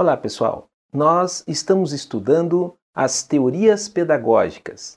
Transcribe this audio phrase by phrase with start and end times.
[0.00, 0.68] Olá, pessoal.
[0.92, 4.96] Nós estamos estudando as teorias pedagógicas.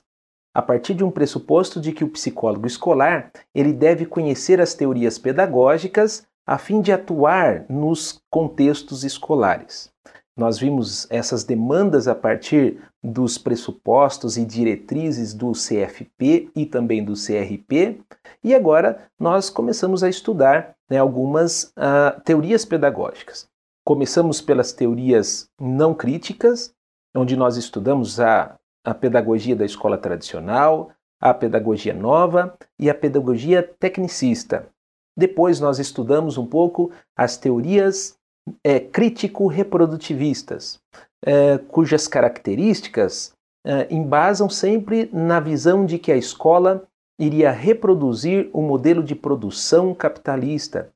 [0.54, 5.18] A partir de um pressuposto de que o psicólogo escolar, ele deve conhecer as teorias
[5.18, 9.90] pedagógicas a fim de atuar nos contextos escolares.
[10.36, 17.14] Nós vimos essas demandas a partir dos pressupostos e diretrizes do CFP e também do
[17.14, 18.00] CRP,
[18.44, 23.50] e agora nós começamos a estudar né, algumas uh, teorias pedagógicas.
[23.84, 26.72] Começamos pelas teorias não críticas,
[27.16, 33.60] onde nós estudamos a, a pedagogia da escola tradicional, a pedagogia nova e a pedagogia
[33.62, 34.68] tecnicista.
[35.16, 38.16] Depois nós estudamos um pouco as teorias
[38.64, 40.80] é, crítico-reprodutivistas,
[41.24, 46.86] é, cujas características é, embasam sempre na visão de que a escola
[47.18, 50.92] iria reproduzir o um modelo de produção capitalista,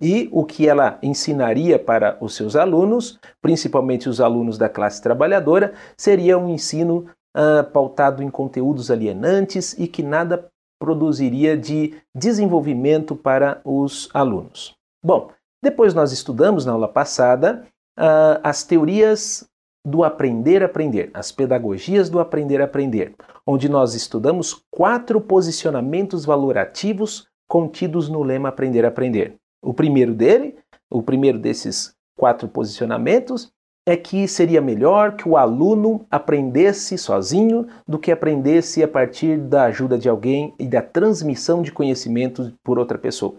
[0.00, 5.72] e o que ela ensinaria para os seus alunos, principalmente os alunos da classe trabalhadora,
[5.96, 13.60] seria um ensino uh, pautado em conteúdos alienantes e que nada produziria de desenvolvimento para
[13.64, 14.76] os alunos.
[15.04, 15.30] Bom,
[15.62, 17.64] depois nós estudamos na aula passada
[17.98, 19.48] uh, as teorias
[19.84, 23.14] do aprender-aprender, as pedagogias do aprender-aprender,
[23.46, 29.37] onde nós estudamos quatro posicionamentos valorativos contidos no lema aprender-aprender.
[29.62, 30.56] O primeiro dele,
[30.90, 33.52] o primeiro desses quatro posicionamentos,
[33.86, 39.64] é que seria melhor que o aluno aprendesse sozinho do que aprendesse a partir da
[39.64, 43.36] ajuda de alguém e da transmissão de conhecimento por outra pessoa.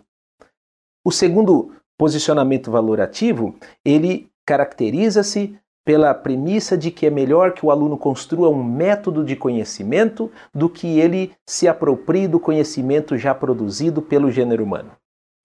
[1.06, 7.98] O segundo posicionamento valorativo, ele caracteriza-se pela premissa de que é melhor que o aluno
[7.98, 14.32] construa um método de conhecimento do que ele se aproprie do conhecimento já produzido pelo
[14.32, 14.92] gênero humano.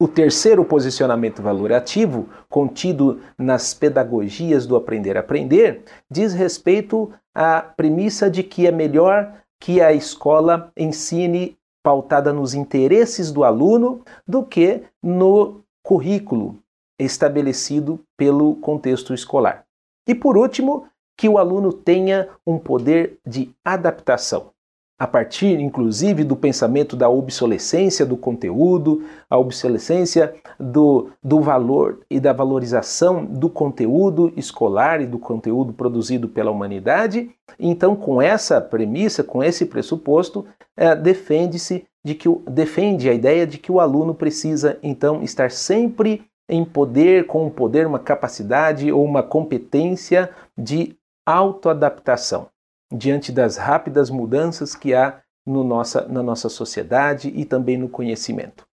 [0.04, 8.28] O terceiro posicionamento valorativo, contido nas pedagogias do aprender a aprender, diz respeito à premissa
[8.28, 14.82] de que é melhor que a escola ensine pautada nos interesses do aluno do que
[15.02, 16.58] no currículo
[16.98, 19.64] estabelecido pelo contexto escolar.
[20.06, 24.50] E por último, que o aluno tenha um poder de adaptação
[24.98, 32.20] a partir inclusive do pensamento da obsolescência do conteúdo, a obsolescência do, do valor e
[32.20, 37.30] da valorização do conteúdo escolar e do conteúdo produzido pela humanidade.
[37.58, 40.46] Então, com essa premissa, com esse pressuposto,
[40.76, 46.24] é, defende-se de que defende a ideia de que o aluno precisa então estar sempre
[46.48, 50.94] em poder, com um poder, uma capacidade ou uma competência de
[51.26, 52.48] autoadaptação
[52.94, 58.64] diante das rápidas mudanças que há no nossa, na nossa sociedade e também no conhecimento.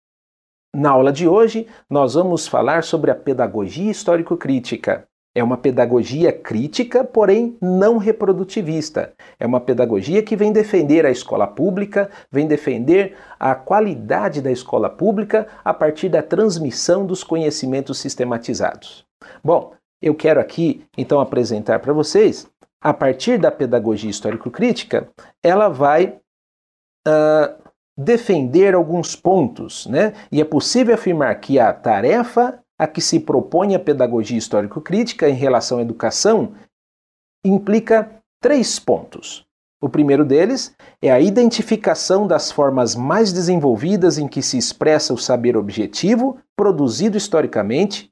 [0.73, 5.05] Na aula de hoje, nós vamos falar sobre a pedagogia histórico-crítica.
[5.35, 9.13] É uma pedagogia crítica, porém não reprodutivista.
[9.39, 14.89] É uma pedagogia que vem defender a escola pública, vem defender a qualidade da escola
[14.89, 19.05] pública a partir da transmissão dos conhecimentos sistematizados.
[19.43, 22.49] Bom, eu quero aqui então apresentar para vocês
[22.81, 25.09] a partir da pedagogia histórico-crítica,
[25.43, 26.19] ela vai
[27.07, 27.61] uh,
[27.95, 30.13] defender alguns pontos, né?
[30.31, 35.35] E é possível afirmar que a tarefa a que se propõe a pedagogia histórico-crítica em
[35.35, 36.53] relação à educação
[37.45, 38.09] implica
[38.41, 39.45] três pontos.
[39.79, 45.17] O primeiro deles é a identificação das formas mais desenvolvidas em que se expressa o
[45.17, 48.10] saber objetivo produzido historicamente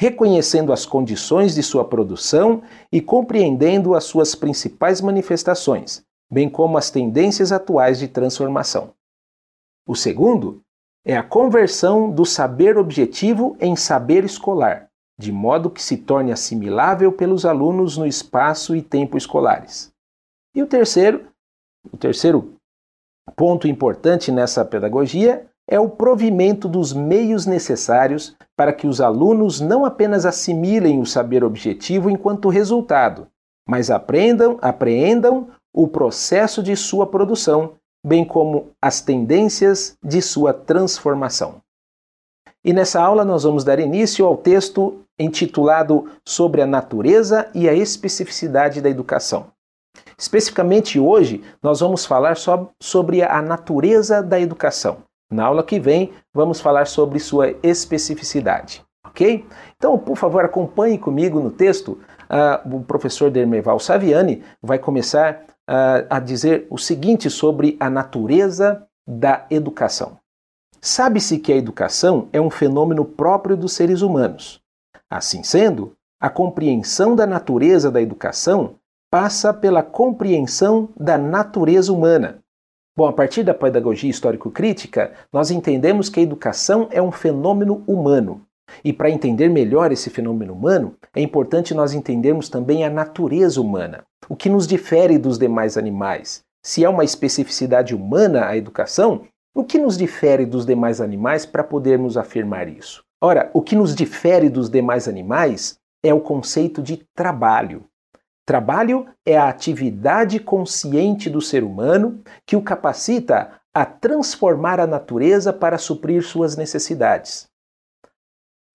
[0.00, 6.02] reconhecendo as condições de sua produção e compreendendo as suas principais manifestações,
[6.32, 8.94] bem como as tendências atuais de transformação.
[9.86, 10.62] O segundo
[11.04, 14.88] é a conversão do saber objetivo em saber escolar,
[15.18, 19.92] de modo que se torne assimilável pelos alunos no espaço e tempo escolares.
[20.54, 21.28] E o terceiro,
[21.92, 22.54] o terceiro
[23.36, 29.84] ponto importante nessa pedagogia é o provimento dos meios necessários para que os alunos não
[29.84, 33.28] apenas assimilem o saber objetivo enquanto resultado,
[33.66, 37.74] mas aprendam, apreendam o processo de sua produção,
[38.04, 41.62] bem como as tendências de sua transformação.
[42.64, 47.74] E nessa aula nós vamos dar início ao texto intitulado Sobre a natureza e a
[47.74, 49.46] especificidade da educação.
[50.18, 52.36] Especificamente hoje, nós vamos falar
[52.80, 54.98] sobre a natureza da educação.
[55.30, 59.46] Na aula que vem, vamos falar sobre sua especificidade, ok?
[59.76, 62.00] Então, por favor, acompanhe comigo no texto.
[62.28, 68.86] Uh, o professor Dermeval Saviani vai começar uh, a dizer o seguinte sobre a natureza
[69.06, 70.18] da educação.
[70.80, 74.60] Sabe-se que a educação é um fenômeno próprio dos seres humanos.
[75.08, 78.76] Assim sendo, a compreensão da natureza da educação
[79.10, 82.39] passa pela compreensão da natureza humana.
[83.00, 88.42] Bom, a partir da pedagogia histórico-crítica, nós entendemos que a educação é um fenômeno humano.
[88.84, 94.04] E para entender melhor esse fenômeno humano, é importante nós entendermos também a natureza humana,
[94.28, 96.42] o que nos difere dos demais animais.
[96.62, 99.22] Se é uma especificidade humana a educação,
[99.54, 103.02] o que nos difere dos demais animais para podermos afirmar isso?
[103.18, 107.82] Ora, o que nos difere dos demais animais é o conceito de trabalho.
[108.50, 115.52] Trabalho é a atividade consciente do ser humano que o capacita a transformar a natureza
[115.52, 117.46] para suprir suas necessidades.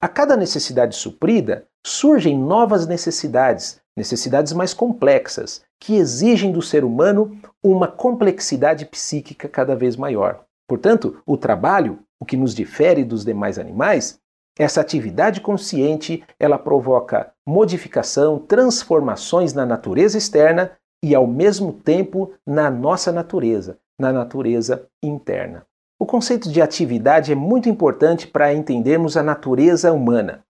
[0.02, 7.38] A cada necessidade suprida, surgem novas necessidades, necessidades mais complexas, que exigem do ser humano
[7.62, 10.46] uma complexidade psíquica cada vez maior.
[10.70, 14.22] Portanto, o trabalho, o que nos difere dos demais animais,
[14.58, 20.72] essa atividade consciente, ela provoca modificação, transformações na natureza externa
[21.04, 25.66] e ao mesmo tempo na nossa natureza, na natureza interna.
[26.00, 30.44] O conceito de atividade é muito importante para entendermos a natureza humana.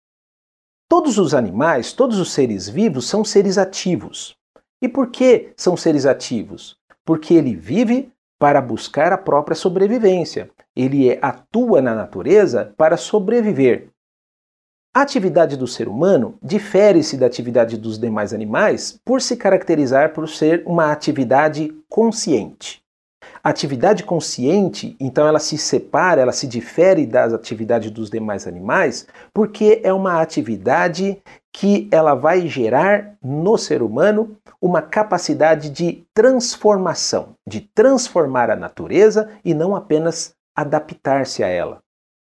[0.89, 4.36] Todos os animais, todos os seres vivos são seres ativos.
[4.81, 6.77] E por que são seres ativos?
[7.03, 10.50] Porque ele vive para buscar a própria sobrevivência.
[10.75, 13.89] Ele é, atua na natureza para sobreviver.
[14.95, 20.30] A atividade do ser humano difere-se da atividade dos demais animais por se caracterizar por
[20.30, 22.81] ser uma atividade consciente.
[23.44, 29.06] A atividade consciente, então, ela se separa, ela se difere das atividades dos demais animais,
[29.33, 31.21] porque é uma atividade
[31.51, 39.30] que ela vai gerar no ser humano uma capacidade de transformação, de transformar a natureza
[39.44, 41.80] e não apenas adaptar-se a ela.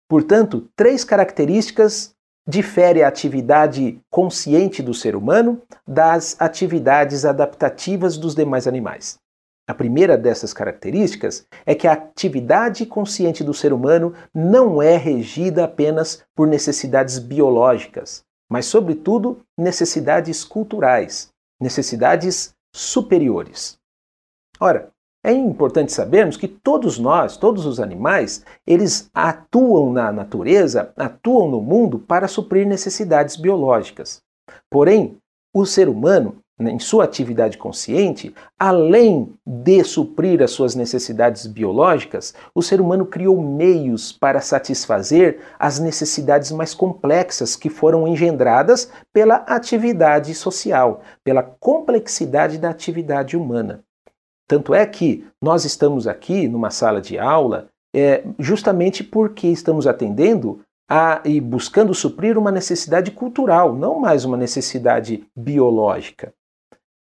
[0.09, 2.12] Portanto, três características
[2.48, 9.18] diferem a atividade consciente do ser humano das atividades adaptativas dos demais animais.
[9.66, 15.63] A primeira dessas características é que a atividade consciente do ser humano não é regida
[15.63, 21.30] apenas por necessidades biológicas, mas, sobretudo, necessidades culturais,
[21.62, 23.78] necessidades superiores.
[24.60, 24.92] Ora,
[25.23, 31.61] é importante sabermos que todos nós, todos os animais, eles atuam na natureza, atuam no
[31.61, 34.21] mundo para suprir necessidades biológicas.
[34.69, 35.17] Porém,
[35.53, 42.61] o ser humano em sua atividade consciente, além de suprir as suas necessidades biológicas, o
[42.61, 50.33] ser humano criou meios para satisfazer as necessidades mais complexas que foram engendradas pela atividade
[50.35, 53.83] social, pela complexidade da atividade humana.
[54.48, 60.62] Tanto é que nós estamos aqui numa sala de aula é, justamente porque estamos atendendo
[60.90, 66.34] a, e buscando suprir uma necessidade cultural, não mais uma necessidade biológica.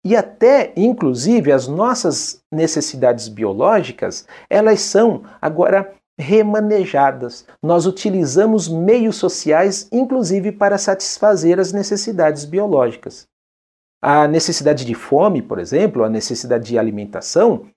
[0.05, 7.45] E até, inclusive, as nossas necessidades biológicas, elas são agora remanejadas.
[7.61, 13.27] Nós utilizamos meios sociais, inclusive, para satisfazer as necessidades biológicas.
[14.05, 17.67] A necessidade de fome, por exemplo, a necessidade de alimentação,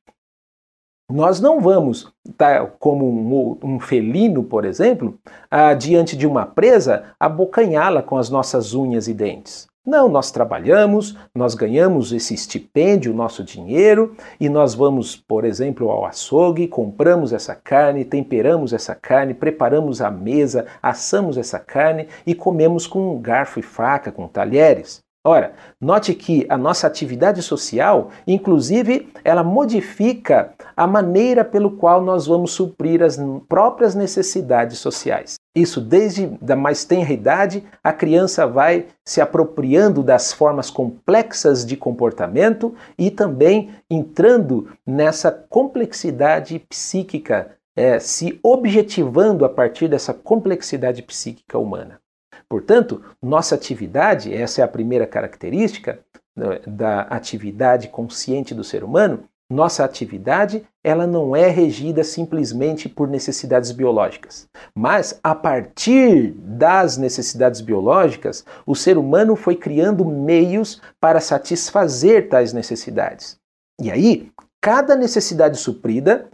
[1.09, 5.17] nós não vamos, tá, como um, um felino, por exemplo,
[5.49, 9.69] ah, diante de uma presa, abocanhá-la com as nossas unhas e dentes.
[9.87, 16.05] Não, nós trabalhamos, nós ganhamos esse estipêndio, nosso dinheiro, e nós vamos, por exemplo, ao
[16.05, 22.85] açougue, compramos essa carne, temperamos essa carne, preparamos a mesa, assamos essa carne e comemos
[22.85, 25.06] com garfo e faca, com talheres.
[25.27, 32.29] Ora, note que a nossa atividade social, inclusive, ela modifica a maneira pelo qual nós
[32.29, 33.19] vamos suprir as
[33.49, 35.35] próprias necessidades sociais.
[35.53, 41.77] Isso desde da mais tenra idade, a criança vai se apropriando das formas complexas de
[41.77, 51.59] comportamento e também entrando nessa complexidade psíquica, é, se objetivando a partir dessa complexidade psíquica
[51.59, 51.99] humana.
[52.49, 56.01] Portanto, nossa atividade, essa é a primeira característica
[56.37, 63.07] né, da atividade consciente do ser humano, nossa atividade, ela não é regida simplesmente por
[63.07, 71.21] necessidades biológicas, mas a partir das necessidades biológicas, o ser humano foi criando meios para
[71.21, 73.39] satisfazer tais necessidades.
[73.81, 76.29] E aí, cada necessidade suprida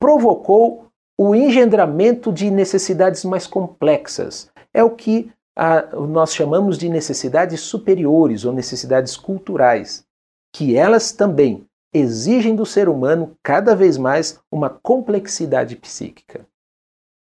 [0.00, 0.86] provocou
[1.18, 4.50] o engendramento de necessidades mais complexas.
[4.72, 10.06] É o que a, nós chamamos de necessidades superiores ou necessidades culturais,
[10.54, 16.46] que elas também exigem do ser humano cada vez mais uma complexidade psíquica.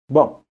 [0.09, 0.41] Bom,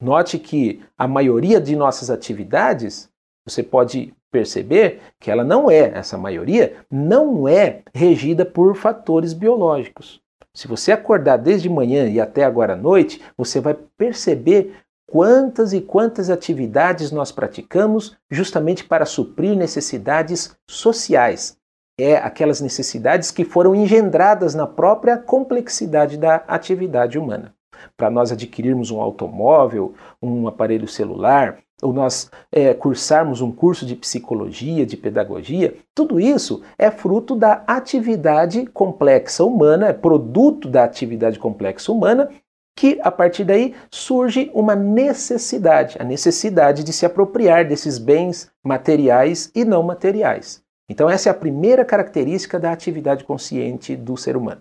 [0.00, 3.10] note que a maioria de nossas atividades,
[3.44, 10.20] você pode perceber que ela não é, essa maioria, não é regida por fatores biológicos.
[10.56, 15.80] Se você acordar desde manhã e até agora à noite, você vai perceber quantas e
[15.80, 21.56] quantas atividades nós praticamos justamente para suprir necessidades sociais.
[21.98, 27.54] É aquelas necessidades que foram engendradas na própria complexidade da atividade humana.
[27.96, 33.94] Para nós adquirirmos um automóvel, um aparelho celular, ou nós é, cursarmos um curso de
[33.94, 41.38] psicologia, de pedagogia, tudo isso é fruto da atividade complexa humana, é produto da atividade
[41.38, 42.30] complexa humana,
[42.76, 49.50] que a partir daí surge uma necessidade, a necessidade de se apropriar desses bens materiais
[49.54, 50.62] e não materiais.
[50.88, 54.60] Então, essa é a primeira característica da atividade consciente do ser humano.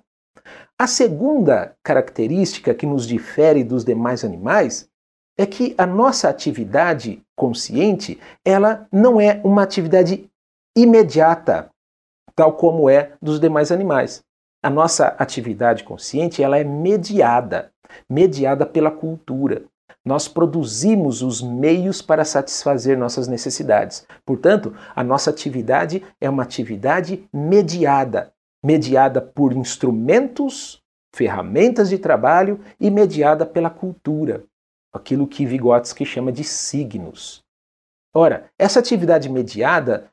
[0.79, 4.87] A segunda característica que nos difere dos demais animais
[5.37, 10.29] é que a nossa atividade consciente, ela não é uma atividade
[10.75, 11.69] imediata,
[12.35, 14.23] tal como é dos demais animais.
[14.63, 17.71] A nossa atividade consciente, ela é mediada,
[18.09, 19.65] mediada pela cultura.
[20.05, 24.07] Nós produzimos os meios para satisfazer nossas necessidades.
[24.25, 30.81] Portanto, a nossa atividade é uma atividade mediada, mediada por instrumentos,
[31.13, 34.45] ferramentas de trabalho e mediada pela cultura
[34.93, 37.43] aquilo que Vygotsky chama de signos.
[38.13, 40.11] Ora, essa atividade mediada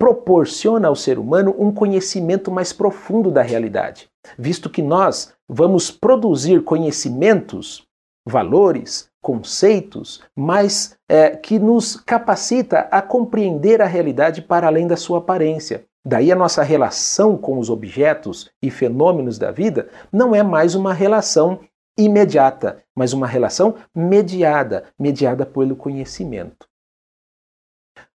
[0.00, 6.64] proporciona ao ser humano um conhecimento mais profundo da realidade, visto que nós vamos produzir
[6.64, 7.86] conhecimentos,
[8.26, 15.18] valores, conceitos, mas é, que nos capacita a compreender a realidade para além da sua
[15.18, 15.84] aparência.
[16.02, 20.94] Daí a nossa relação com os objetos e fenômenos da vida não é mais uma
[20.94, 21.60] relação
[21.98, 26.69] imediata, mas uma relação mediada, mediada pelo conhecimento.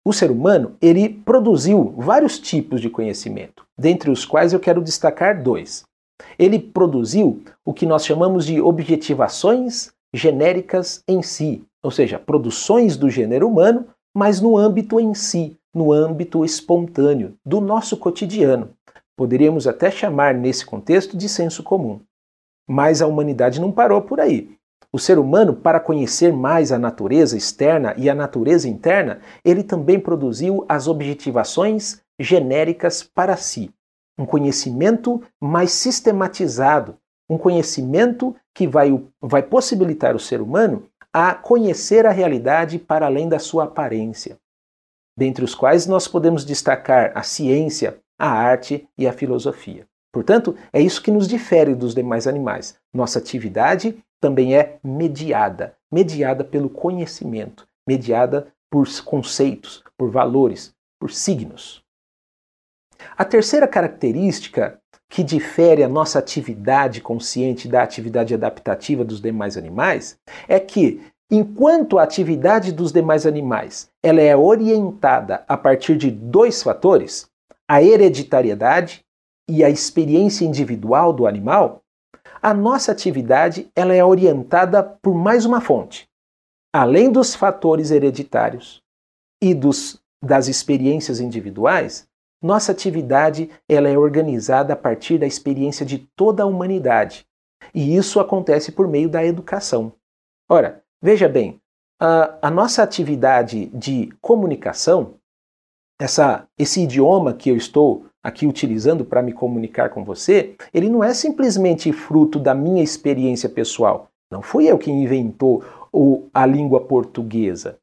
[0.03, 5.43] O ser humano, ele produziu vários tipos de conhecimento, dentre os quais eu quero destacar
[5.43, 5.83] dois.
[6.39, 13.09] Ele produziu o que nós chamamos de objetivações genéricas em si, ou seja, produções do
[13.09, 18.71] gênero humano, mas no âmbito em si, no âmbito espontâneo, do nosso cotidiano.
[19.15, 21.99] Poderíamos até chamar nesse contexto de senso comum.
[22.67, 24.57] Mas a humanidade não parou por aí.
[24.93, 29.97] O ser humano, para conhecer mais a natureza externa e a natureza interna, ele também
[29.97, 33.73] produziu as objetivações genéricas para si.
[34.19, 36.97] Um conhecimento mais sistematizado,
[37.29, 40.83] um conhecimento que vai, vai possibilitar o ser humano
[41.13, 44.37] a conhecer a realidade para além da sua aparência.
[45.17, 49.87] Dentre os quais nós podemos destacar a ciência, a arte e a filosofia.
[50.13, 52.77] Portanto, é isso que nos difere dos demais animais.
[52.93, 61.83] Nossa atividade também é mediada mediada pelo conhecimento, mediada por conceitos, por valores, por signos.
[63.17, 70.17] A terceira característica que difere a nossa atividade consciente da atividade adaptativa dos demais animais
[70.47, 76.63] é que, enquanto a atividade dos demais animais ela é orientada a partir de dois
[76.63, 77.29] fatores,
[77.67, 79.03] a hereditariedade
[79.49, 81.80] e a experiência individual do animal,
[82.41, 86.09] a nossa atividade ela é orientada por mais uma fonte.
[86.73, 88.81] Além dos fatores hereditários
[89.41, 92.07] e dos, das experiências individuais,
[92.41, 97.27] nossa atividade ela é organizada a partir da experiência de toda a humanidade.
[97.73, 99.93] E isso acontece por meio da educação.
[100.49, 101.61] Ora, veja bem,
[101.99, 105.19] a, a nossa atividade de comunicação,
[105.99, 111.03] essa, esse idioma que eu estou aqui utilizando para me comunicar com você, ele não
[111.03, 114.07] é simplesmente fruto da minha experiência pessoal.
[114.31, 117.77] Não fui eu quem inventou o, a língua portuguesa.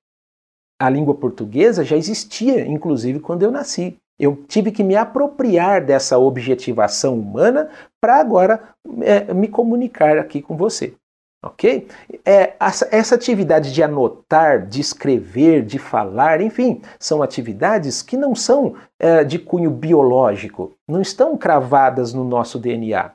[0.81, 3.97] A língua portuguesa já existia, inclusive, quando eu nasci.
[4.19, 10.57] Eu tive que me apropriar dessa objetivação humana para agora é, me comunicar aqui com
[10.57, 10.95] você.
[11.43, 11.87] Ok?
[12.25, 18.75] É, essa atividade de anotar, de escrever, de falar, enfim, são atividades que não são
[18.99, 23.13] é, de cunho biológico, não estão cravadas no nosso DNA.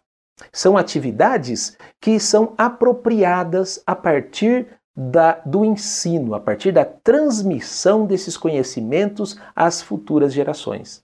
[0.52, 8.38] São atividades que são apropriadas a partir da, do ensino, a partir da transmissão desses
[8.38, 11.04] conhecimentos às futuras gerações.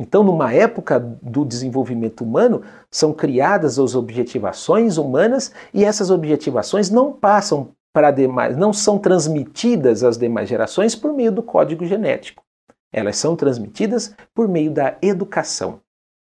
[0.00, 7.12] Então, numa época do desenvolvimento humano, são criadas as objetivações humanas e essas objetivações não
[7.12, 12.42] passam para demais, não são transmitidas às demais gerações por meio do código genético.
[12.90, 15.80] Elas são transmitidas por meio da educação.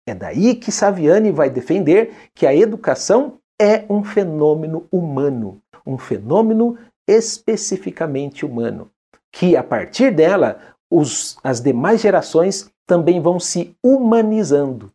[0.08, 6.78] É daí que Saviani vai defender que a educação é um fenômeno humano, um fenômeno
[7.06, 8.90] especificamente humano,
[9.34, 14.92] que a partir dela os, as demais gerações também vão se humanizando.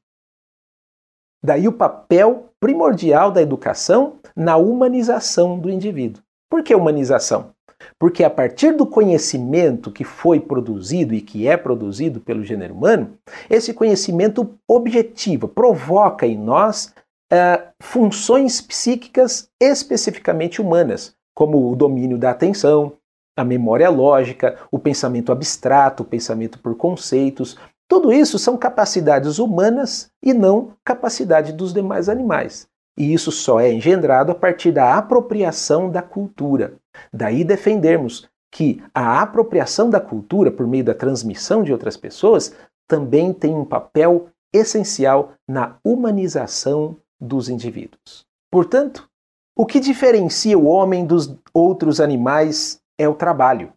[1.43, 6.23] Daí o papel primordial da educação na humanização do indivíduo.
[6.51, 7.53] Por que humanização?
[7.99, 13.17] Porque a partir do conhecimento que foi produzido e que é produzido pelo gênero humano,
[13.49, 16.95] esse conhecimento objetiva, provoca em nós
[17.33, 22.93] uh, funções psíquicas especificamente humanas, como o domínio da atenção,
[23.37, 27.57] a memória lógica, o pensamento abstrato, o pensamento por conceitos.
[27.91, 32.69] Tudo isso são capacidades humanas e não capacidade dos demais animais.
[32.97, 36.75] E isso só é engendrado a partir da apropriação da cultura.
[37.13, 42.55] Daí defendermos que a apropriação da cultura por meio da transmissão de outras pessoas
[42.87, 48.25] também tem um papel essencial na humanização dos indivíduos.
[48.53, 49.09] Portanto,
[49.57, 53.73] o que diferencia o homem dos outros animais é o trabalho.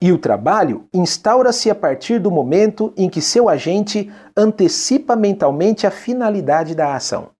[0.00, 5.90] E o trabalho instaura-se a partir do momento em que seu agente antecipa mentalmente a
[5.90, 7.30] finalidade da ação.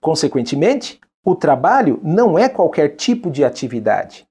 [0.00, 4.26] Consequentemente, o trabalho não é qualquer tipo de atividade,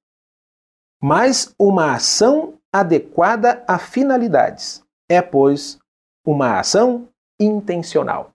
[1.01, 4.83] mas uma ação adequada a finalidades.
[5.09, 5.79] É, pois,
[6.25, 7.07] uma ação
[7.39, 8.31] intencional.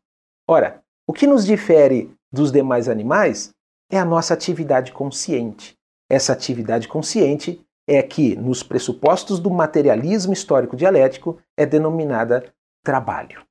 [0.49, 3.53] Ora, o que nos difere dos demais animais
[3.91, 5.77] é a nossa atividade consciente.
[6.09, 12.53] Essa atividade consciente é que, nos pressupostos do materialismo histórico dialético, é denominada
[12.85, 13.43] trabalho.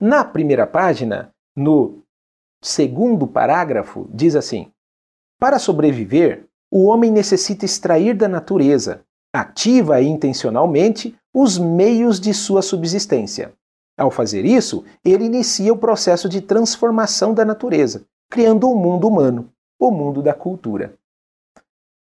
[0.00, 2.02] Na primeira página, no
[2.62, 4.70] segundo parágrafo, diz assim:
[5.38, 9.02] Para sobreviver, o homem necessita extrair da natureza,
[9.34, 13.52] ativa e intencionalmente, os meios de sua subsistência.
[13.98, 19.50] Ao fazer isso, ele inicia o processo de transformação da natureza, criando um mundo humano,
[19.78, 20.94] o mundo da cultura.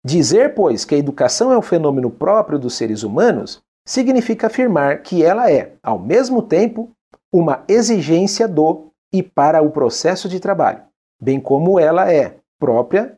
[0.04, 5.22] Dizer, pois, que a educação é um fenômeno próprio dos seres humanos significa afirmar que
[5.22, 6.90] ela é, ao mesmo tempo,
[7.32, 10.82] uma exigência do e para o processo de trabalho,
[11.20, 13.16] bem como ela é própria,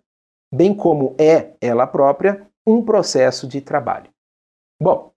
[0.53, 4.11] bem como é ela própria um processo de trabalho.
[4.81, 5.13] Bom,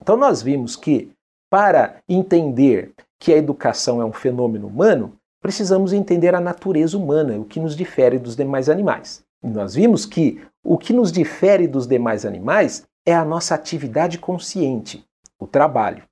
[0.00, 1.12] então nós vimos que
[1.50, 7.44] para entender que a educação é um fenômeno humano, precisamos entender a natureza humana, o
[7.44, 9.21] que nos difere dos demais animais.
[9.42, 15.04] Nós vimos que o que nos difere dos demais animais é a nossa atividade consciente,
[15.38, 16.04] o trabalho.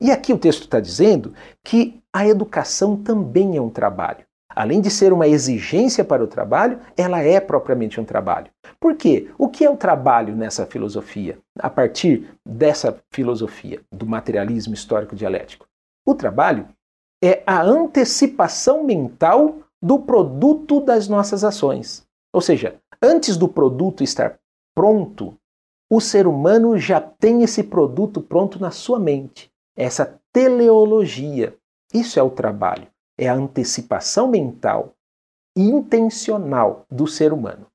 [0.00, 4.24] E aqui o texto está dizendo que a educação também é um trabalho.
[4.48, 8.50] Além de ser uma exigência para o trabalho, ela é propriamente um trabalho.
[8.80, 9.30] Por quê?
[9.36, 11.38] O que é o trabalho nessa filosofia?
[11.58, 15.66] A partir dessa filosofia do materialismo histórico dialético.
[16.06, 16.66] O trabalho
[17.22, 22.05] é a antecipação mental do produto das nossas ações.
[22.36, 24.38] Ou seja, antes do produto estar
[24.74, 25.38] pronto,
[25.90, 31.56] o ser humano já tem esse produto pronto na sua mente essa teleologia.
[31.94, 34.92] Isso é o trabalho, é a antecipação mental
[35.56, 37.68] intencional do ser humano.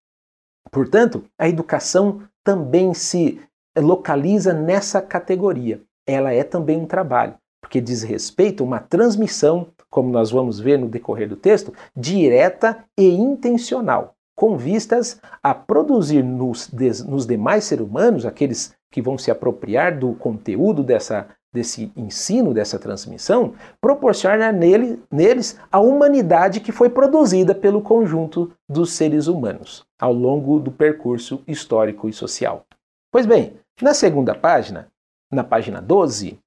[0.69, 3.41] Portanto, a educação também se
[3.75, 5.81] localiza nessa categoria.
[6.07, 10.77] Ela é também um trabalho, porque diz respeito a uma transmissão, como nós vamos ver
[10.77, 16.71] no decorrer do texto, direta e intencional, com vistas a produzir nos,
[17.05, 22.79] nos demais seres humanos, aqueles que vão se apropriar do conteúdo dessa desse ensino, dessa
[22.79, 30.13] transmissão, proporciona nele, neles a humanidade que foi produzida pelo conjunto dos seres humanos ao
[30.13, 32.65] longo do percurso histórico e social.
[33.11, 34.87] Pois bem, na segunda página,
[35.31, 36.39] na página 12,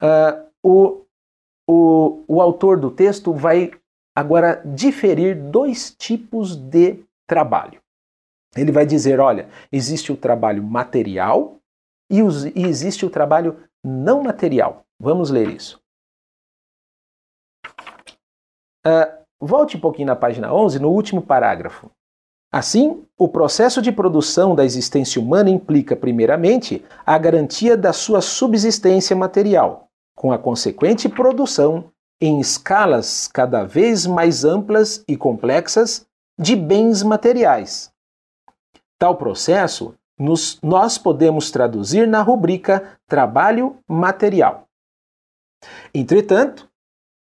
[0.00, 1.02] uh, o,
[1.68, 3.72] o, o autor do texto vai
[4.16, 7.80] agora diferir dois tipos de trabalho.
[8.54, 11.58] Ele vai dizer: olha, existe o trabalho material
[12.10, 14.84] e, os, e existe o trabalho não material.
[15.00, 15.80] Vamos ler isso.
[18.86, 21.90] Uh, volte um pouquinho na página 11, no último parágrafo.
[22.52, 29.16] Assim, o processo de produção da existência humana implica, primeiramente, a garantia da sua subsistência
[29.16, 31.90] material, com a consequente produção,
[32.20, 36.06] em escalas cada vez mais amplas e complexas,
[36.38, 37.92] de bens materiais.
[38.98, 44.66] Tal processo nos, nós podemos traduzir na rubrica trabalho material.
[45.94, 46.68] Entretanto,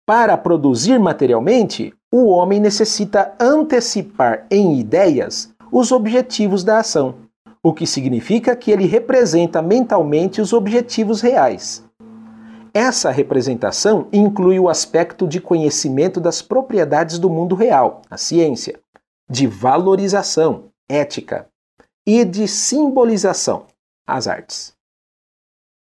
[0.06, 7.14] para produzir materialmente, o homem necessita antecipar em ideias os objetivos da ação,
[7.62, 11.84] o que significa que ele representa mentalmente os objetivos reais.
[12.74, 18.80] Essa representação inclui o aspecto de conhecimento das propriedades do mundo real, a ciência,
[19.28, 21.48] de valorização, ética,
[22.06, 23.66] e de simbolização,
[24.06, 24.74] as artes.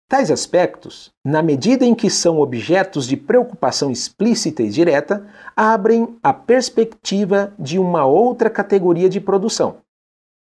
[0.09, 6.33] Tais aspectos, na medida em que são objetos de preocupação explícita e direta, abrem a
[6.33, 9.81] perspectiva de uma outra categoria de produção,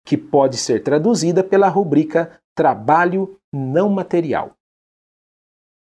[0.05, 4.55] que pode ser traduzida pela rubrica trabalho não material.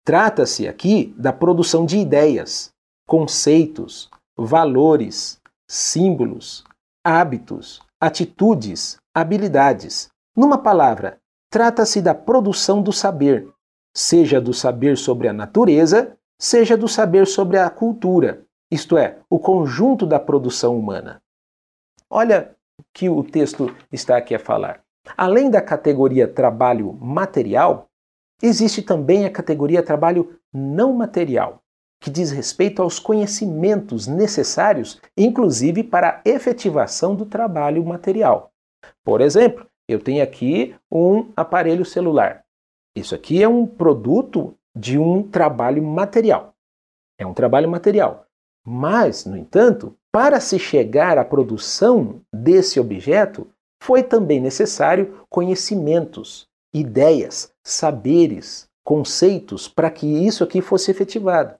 [0.05, 2.73] Trata-se aqui da produção de ideias,
[3.07, 6.63] conceitos, valores, símbolos,
[7.03, 10.09] hábitos, atitudes, habilidades.
[10.35, 13.47] Numa palavra, trata-se da produção do saber,
[13.95, 19.39] seja do saber sobre a natureza, seja do saber sobre a cultura, isto é, o
[19.39, 21.21] conjunto da produção humana.
[22.09, 24.81] Olha o que o texto está aqui a falar.
[25.15, 27.87] Além da categoria trabalho material,
[28.43, 31.63] existe também a categoria trabalho não material,
[32.01, 38.51] que diz respeito aos conhecimentos necessários, inclusive para a efetivação do trabalho material.
[39.05, 42.43] Por exemplo, eu tenho aqui um aparelho celular.
[42.95, 46.53] Isso aqui é um produto de um trabalho material.
[47.17, 48.25] É um trabalho material.
[48.65, 53.47] Mas, no entanto, para se chegar à produção desse objeto,
[53.81, 61.57] foi também necessário conhecimentos, ideias, saberes, conceitos para que isso aqui fosse efetivado.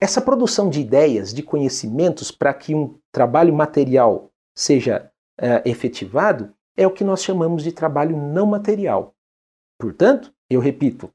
[0.00, 6.86] Essa produção de ideias, de conhecimentos para que um trabalho material seja uh, efetivado é
[6.86, 9.14] o que nós chamamos de trabalho não material.
[9.78, 11.12] Portanto, eu repito,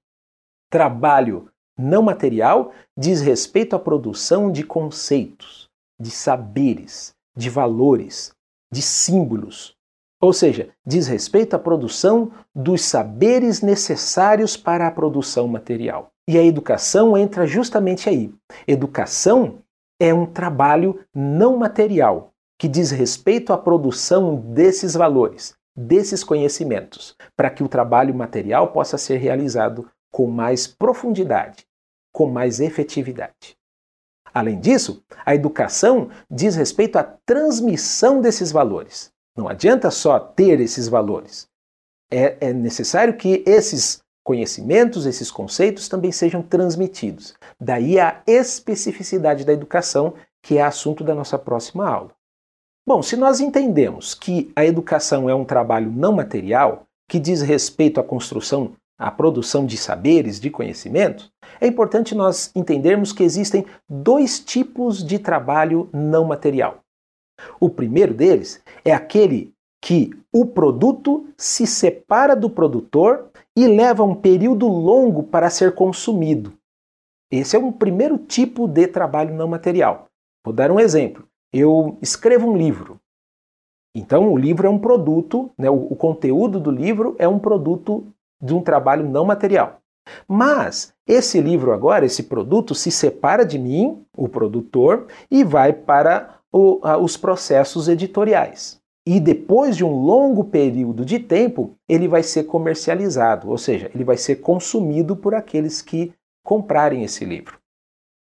[0.70, 8.34] trabalho não material diz respeito à produção de conceitos, de saberes, de valores,
[8.72, 9.77] de símbolos.
[10.20, 16.12] Ou seja, diz respeito à produção dos saberes necessários para a produção material.
[16.28, 18.34] E a educação entra justamente aí.
[18.68, 19.60] Educação
[20.00, 27.52] é um trabalho não material que diz respeito à produção desses valores, desses conhecimentos, para
[27.52, 31.66] que o trabalho material possa ser realizado com mais profundidade,
[32.12, 33.56] com mais efetividade.
[34.34, 39.12] Além disso, a educação diz respeito à transmissão desses valores.
[39.38, 41.47] Não adianta só ter esses valores.
[42.12, 47.36] É, é necessário que esses conhecimentos, esses conceitos também sejam transmitidos.
[47.62, 52.12] Daí a especificidade da educação, que é assunto da nossa próxima aula.
[52.86, 58.00] Bom, se nós entendemos que a educação é um trabalho não material, que diz respeito
[58.00, 64.39] à construção, à produção de saberes, de conhecimentos, é importante nós entendermos que existem dois
[64.39, 66.84] tipos de trabalho não material.
[67.60, 74.15] O primeiro deles é aquele que o produto se separa do produtor e leva um
[74.15, 76.54] período longo para ser consumido.
[77.32, 80.08] Esse é um primeiro tipo de trabalho não material.
[80.45, 83.00] Vou dar um exemplo eu escrevo um livro.
[83.95, 88.06] Então, o livro é um produto, né, o, o conteúdo do livro é um produto
[88.41, 89.80] de um trabalho não material.
[90.28, 96.37] Mas esse livro agora, esse produto, se separa de mim, o produtor, e vai para
[96.52, 98.82] o, a, os processos editoriais.
[99.06, 104.04] E depois de um longo período de tempo, ele vai ser comercializado, ou seja, ele
[104.04, 107.58] vai ser consumido por aqueles que comprarem esse livro.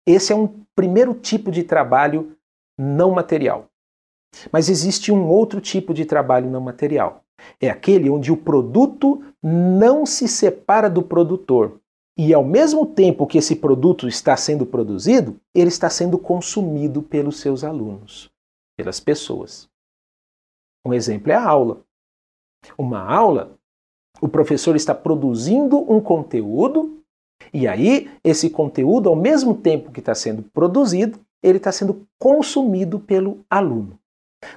[0.06, 2.36] Esse é um primeiro tipo de trabalho
[2.78, 3.65] não material.
[4.52, 7.24] Mas existe um outro tipo de trabalho não material.
[7.60, 11.79] É aquele onde o produto não se separa do produtor.
[12.21, 17.39] E ao mesmo tempo que esse produto está sendo produzido, ele está sendo consumido pelos
[17.39, 18.29] seus alunos,
[18.77, 19.69] pelas pessoas.
[20.86, 21.82] Um exemplo é a aula.
[22.77, 23.58] Uma aula,
[24.19, 27.01] o professor está produzindo um conteúdo,
[27.53, 32.99] e aí esse conteúdo, ao mesmo tempo que está sendo produzido, ele está sendo consumido
[32.99, 33.97] pelo aluno.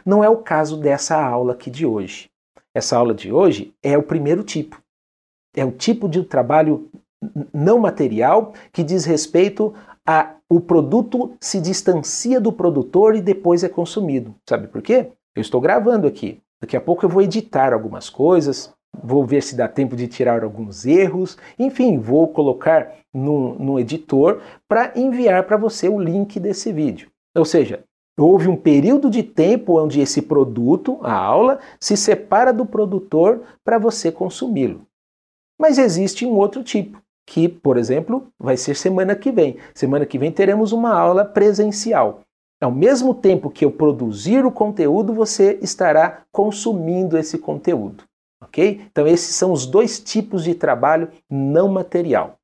[0.05, 2.29] Não é o caso dessa aula aqui de hoje.
[2.75, 4.83] Essa aula de hoje é o primeiro tipo.
[5.55, 6.91] É o tipo de trabalho
[7.53, 9.75] não material que diz respeito
[10.07, 14.35] a o produto se distancia do produtor e depois é consumido.
[14.47, 15.09] Sabe por quê?
[15.35, 16.43] Eu estou gravando aqui.
[16.61, 18.71] Daqui a pouco eu vou editar algumas coisas,
[19.03, 24.43] vou ver se dá tempo de tirar alguns erros, enfim, vou colocar no, no editor
[24.69, 27.09] para enviar para você o link desse vídeo.
[27.35, 27.83] Ou seja,
[28.19, 33.79] houve um período de tempo onde esse produto, a aula, se separa do produtor para
[33.79, 34.87] você consumi-lo.
[35.59, 39.57] Mas existe um outro tipo, que, por exemplo, vai ser semana que vem.
[39.75, 42.21] Semana que vem teremos uma aula presencial.
[42.61, 48.05] Ao mesmo tempo que eu produzir o conteúdo, você estará consumindo esse conteúdo
[48.53, 48.83] ok?
[48.91, 52.37] Então esses são os dois tipos de trabalho não material.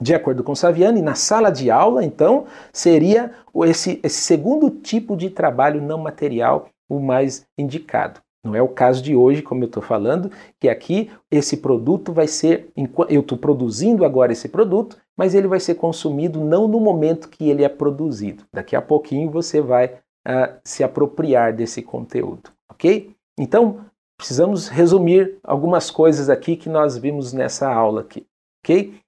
[0.00, 3.32] De acordo com Saviani, na sala de aula, então, seria
[3.64, 8.20] esse, esse segundo tipo de trabalho não material o mais indicado.
[8.44, 12.26] Não é o caso de hoje, como eu estou falando, que aqui esse produto vai
[12.26, 12.70] ser.
[13.08, 17.48] Eu estou produzindo agora esse produto, mas ele vai ser consumido não no momento que
[17.48, 18.44] ele é produzido.
[18.52, 19.94] Daqui a pouquinho você vai
[20.26, 23.14] uh, se apropriar desse conteúdo, ok?
[23.38, 23.84] Então,
[24.16, 28.26] precisamos resumir algumas coisas aqui que nós vimos nessa aula aqui,
[28.64, 28.98] ok?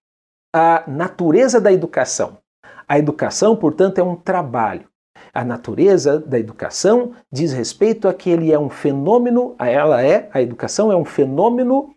[0.55, 2.39] A natureza da educação.
[2.87, 4.89] A educação, portanto, é um trabalho.
[5.35, 10.41] A natureza da educação diz respeito a que ele é um fenômeno, ela é, a
[10.41, 11.93] educação é um fenômeno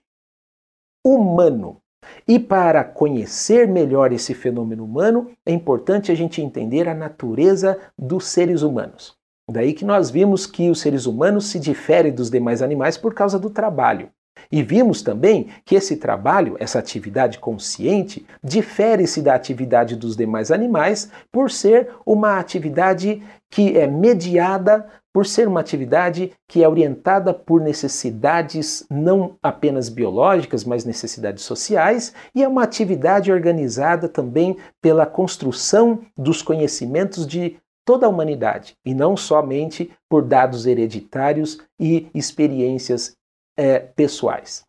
[1.06, 1.80] humano.
[2.28, 8.26] E para conhecer melhor esse fenômeno humano, é importante a gente entender a natureza dos
[8.26, 9.16] seres humanos.
[9.50, 13.38] Daí que nós vimos que os seres humanos se diferem dos demais animais por causa
[13.38, 14.10] do trabalho.
[14.52, 21.10] E vimos também que esse trabalho, essa atividade consciente, difere-se da atividade dos demais animais
[21.32, 27.60] por ser uma atividade que é mediada, por ser uma atividade que é orientada por
[27.60, 36.02] necessidades não apenas biológicas, mas necessidades sociais, e é uma atividade organizada também pela construção
[36.16, 43.17] dos conhecimentos de toda a humanidade, e não somente por dados hereditários e experiências
[43.58, 44.64] é, pessoais.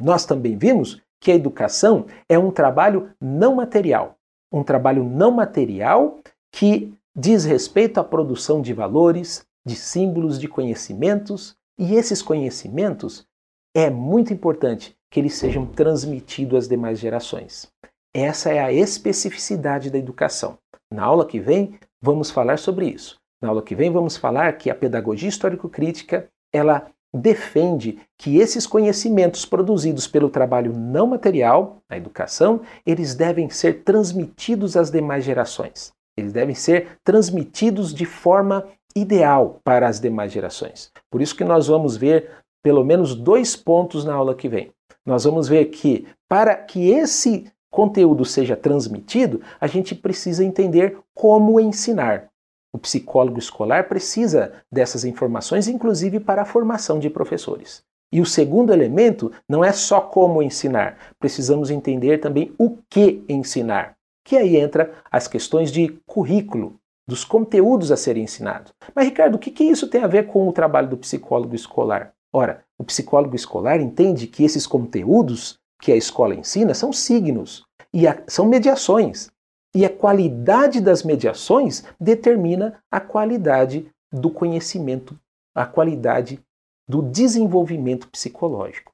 [0.00, 4.16] Nós também vimos que a educação é um trabalho não material,
[4.52, 6.18] um trabalho não material
[6.52, 13.26] que diz respeito à produção de valores, de símbolos, de conhecimentos, e esses conhecimentos
[13.74, 17.70] é muito importante que eles sejam transmitidos às demais gerações.
[18.14, 20.58] Essa é a especificidade da educação.
[20.92, 23.18] Na aula que vem, vamos falar sobre isso.
[23.42, 29.44] Na aula que vem, vamos falar que a pedagogia histórico-crítica ela defende que esses conhecimentos
[29.44, 35.92] produzidos pelo trabalho não material, a educação, eles devem ser transmitidos às demais gerações.
[36.16, 40.90] Eles devem ser transmitidos de forma ideal para as demais gerações.
[41.10, 42.30] Por isso que nós vamos ver
[42.62, 44.72] pelo menos dois pontos na aula que vem.
[45.04, 51.60] Nós vamos ver que para que esse conteúdo seja transmitido, a gente precisa entender como
[51.60, 52.28] ensinar.
[52.76, 57.82] O psicólogo escolar precisa dessas informações, inclusive para a formação de professores.
[58.12, 63.96] E o segundo elemento não é só como ensinar, precisamos entender também o que ensinar,
[64.22, 66.74] que aí entra as questões de currículo,
[67.08, 68.74] dos conteúdos a serem ensinados.
[68.94, 72.12] Mas, Ricardo, o que, que isso tem a ver com o trabalho do psicólogo escolar?
[72.30, 78.06] Ora, o psicólogo escolar entende que esses conteúdos que a escola ensina são signos e
[78.06, 79.30] a, são mediações.
[79.76, 85.20] E a qualidade das mediações determina a qualidade do conhecimento,
[85.54, 86.42] a qualidade
[86.88, 88.90] do desenvolvimento psicológico.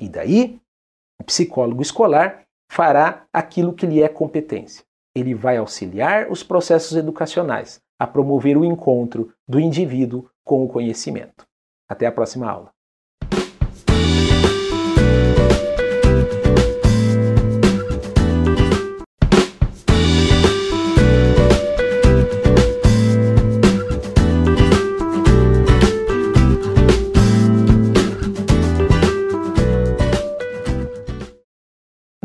[0.00, 0.60] E daí,
[1.20, 4.84] o psicólogo escolar fará aquilo que lhe é competência.
[5.14, 11.46] Ele vai auxiliar os processos educacionais a promover o encontro do indivíduo com o conhecimento.
[11.88, 12.75] Até a próxima aula.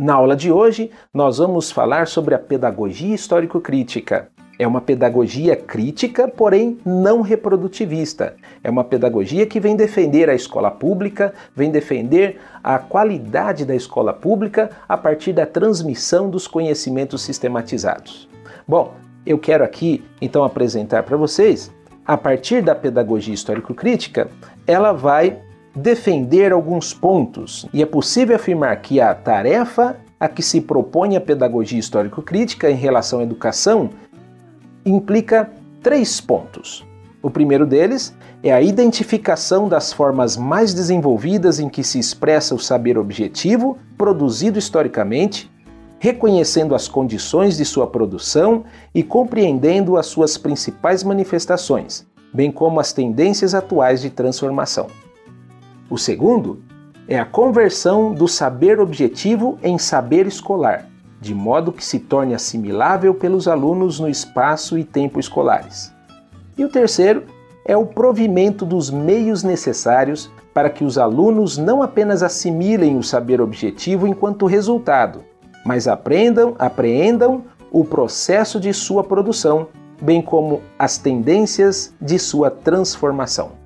[0.02, 4.30] Na aula de hoje, nós vamos falar sobre a pedagogia histórico-crítica.
[4.58, 8.34] É uma pedagogia crítica, porém não reprodutivista.
[8.64, 14.12] É uma pedagogia que vem defender a escola pública, vem defender a qualidade da escola
[14.12, 18.28] pública a partir da transmissão dos conhecimentos sistematizados.
[18.68, 21.72] Bom, eu quero aqui então apresentar para vocês,
[22.08, 24.32] a partir da pedagogia histórico-crítica,
[24.66, 25.38] ela vai
[25.76, 31.22] defender alguns pontos, e é possível afirmar que a tarefa a que se propõe a
[31.22, 33.90] pedagogia histórico-crítica em relação à educação
[34.86, 35.50] implica
[35.82, 36.86] três pontos.
[37.24, 42.60] O primeiro deles é a identificação das formas mais desenvolvidas em que se expressa o
[42.60, 45.50] saber objetivo produzido historicamente,
[45.98, 52.94] reconhecendo as condições de sua produção e compreendendo as suas principais manifestações, bem como as
[52.94, 54.88] tendências atuais de transformação.
[55.92, 56.60] O segundo
[57.06, 60.88] é a conversão do saber objetivo em saber escolar,
[61.20, 65.92] de modo que se torne assimilável pelos alunos no espaço e tempo escolares.
[66.58, 67.24] E o terceiro
[67.66, 73.42] é o provimento dos meios necessários para que os alunos não apenas assimilem o saber
[73.42, 75.26] objetivo enquanto resultado,
[75.66, 79.68] mas aprendam, apreendam o processo de sua produção,
[80.02, 83.61] bem como as tendências de sua transformação.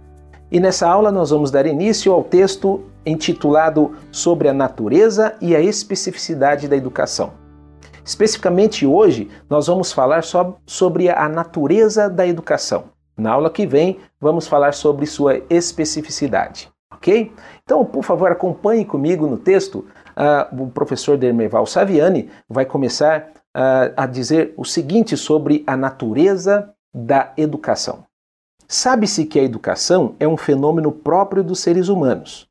[0.51, 5.59] E nessa aula nós vamos dar início ao texto intitulado Sobre a Natureza e a
[5.59, 7.33] Especificidade da Educação.
[8.03, 10.23] Especificamente hoje, nós vamos falar
[10.65, 12.85] sobre a natureza da educação.
[13.17, 17.31] Na aula que vem, vamos falar sobre sua especificidade, ok?
[17.63, 19.87] Então, por favor, acompanhe comigo no texto.
[20.15, 26.69] Uh, o professor Dermeval Saviani vai começar uh, a dizer o seguinte sobre a natureza
[26.93, 28.05] da educação.
[28.67, 32.47] Sabe-se que a educação é um fenômeno próprio dos seres humanos.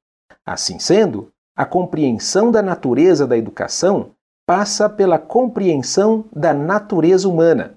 [0.47, 4.11] Assim sendo, a compreensão da natureza da educação
[4.47, 7.75] passa pela compreensão da natureza humana.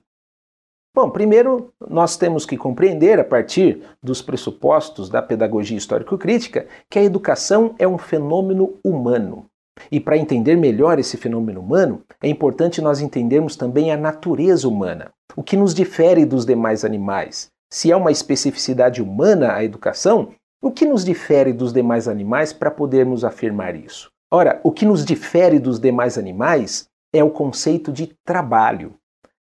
[0.93, 7.03] Bom, primeiro nós temos que compreender, a partir dos pressupostos da pedagogia histórico-crítica, que a
[7.03, 9.45] educação é um fenômeno humano.
[9.91, 15.11] E para entender melhor esse fenômeno humano, é importante nós entendermos também a natureza humana,
[15.35, 17.51] o que nos difere dos demais animais.
[17.69, 22.71] Se é uma especificidade humana a educação, o que nos difere dos demais animais para
[22.71, 24.09] podermos afirmar isso?
[24.31, 28.95] Ora, o que nos difere dos demais animais é o conceito de trabalho.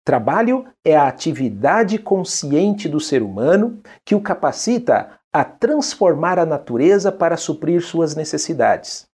[0.04, 7.10] Trabalho é a atividade consciente do ser humano que o capacita a transformar a natureza
[7.10, 9.06] para suprir suas necessidades.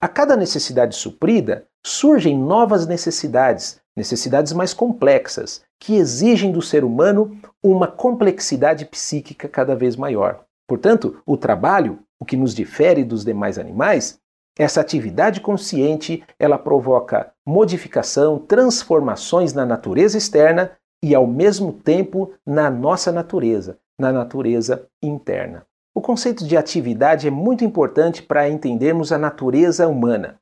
[0.00, 7.36] A cada necessidade suprida, surgem novas necessidades, necessidades mais complexas, que exigem do ser humano
[7.60, 10.44] uma complexidade psíquica cada vez maior.
[10.64, 14.20] Portanto, o trabalho, o que nos difere dos demais animais,
[14.56, 20.70] essa atividade consciente, ela provoca modificação, transformações na natureza externa
[21.02, 25.66] e ao mesmo tempo na nossa natureza, na natureza interna.
[25.92, 30.38] O conceito de atividade é muito importante para entendermos a natureza humana.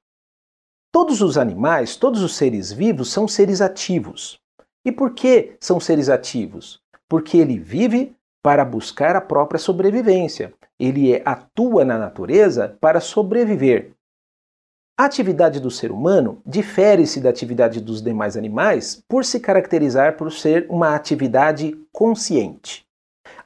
[0.92, 4.38] Todos os animais, todos os seres vivos são seres ativos.
[4.85, 6.81] E por que são seres ativos?
[7.09, 10.53] Porque ele vive para buscar a própria sobrevivência.
[10.79, 13.93] Ele atua na natureza para sobreviver.
[14.99, 20.31] A atividade do ser humano difere-se da atividade dos demais animais por se caracterizar por
[20.31, 22.87] ser uma atividade consciente.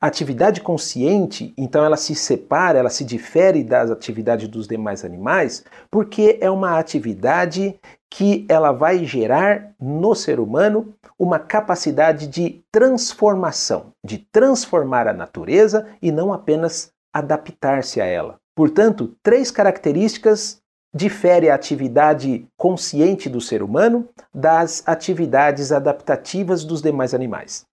[0.00, 5.64] A atividade consciente, então, ela se separa, ela se difere das atividades dos demais animais,
[5.90, 7.78] porque é uma atividade
[8.16, 15.88] que ela vai gerar no ser humano uma capacidade de transformação, de transformar a natureza
[16.00, 18.36] e não apenas adaptar-se a ela.
[18.54, 20.62] Portanto, três características
[20.94, 27.64] difere a atividade consciente do ser humano das atividades adaptativas dos demais animais.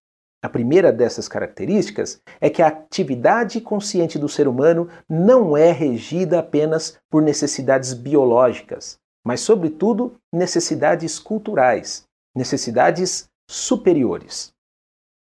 [0.44, 6.40] A primeira dessas características é que a atividade consciente do ser humano não é regida
[6.40, 12.04] apenas por necessidades biológicas, mas, sobretudo, necessidades culturais,
[12.34, 14.52] necessidades superiores.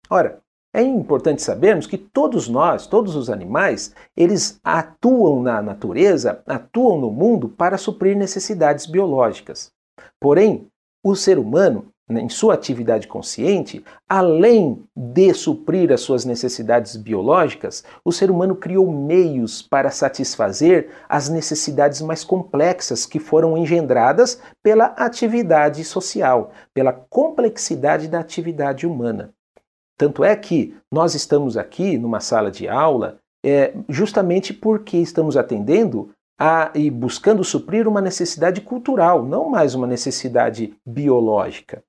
[0.09, 0.41] Ora,
[0.73, 7.09] é importante sabermos que todos nós, todos os animais, eles atuam na natureza, atuam no
[7.09, 9.71] mundo para suprir necessidades biológicas.
[10.19, 10.67] Porém,
[11.03, 18.11] o ser humano, em sua atividade consciente, além de suprir as suas necessidades biológicas, o
[18.13, 25.83] ser humano criou meios para satisfazer as necessidades mais complexas que foram engendradas pela atividade
[25.83, 29.33] social, pela complexidade da atividade humana.
[29.97, 36.11] Tanto é que nós estamos aqui numa sala de aula é, justamente porque estamos atendendo
[36.39, 41.83] a, e buscando suprir uma necessidade cultural, não mais uma necessidade biológica.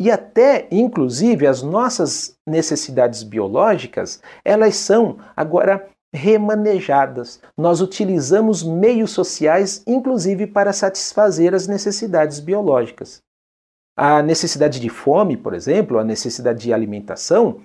[0.00, 7.40] E até, inclusive, as nossas necessidades biológicas, elas são agora remanejadas.
[7.56, 13.22] Nós utilizamos meios sociais, inclusive, para satisfazer as necessidades biológicas.
[13.96, 17.62] A necessidade de fome, por exemplo, a necessidade de alimentação,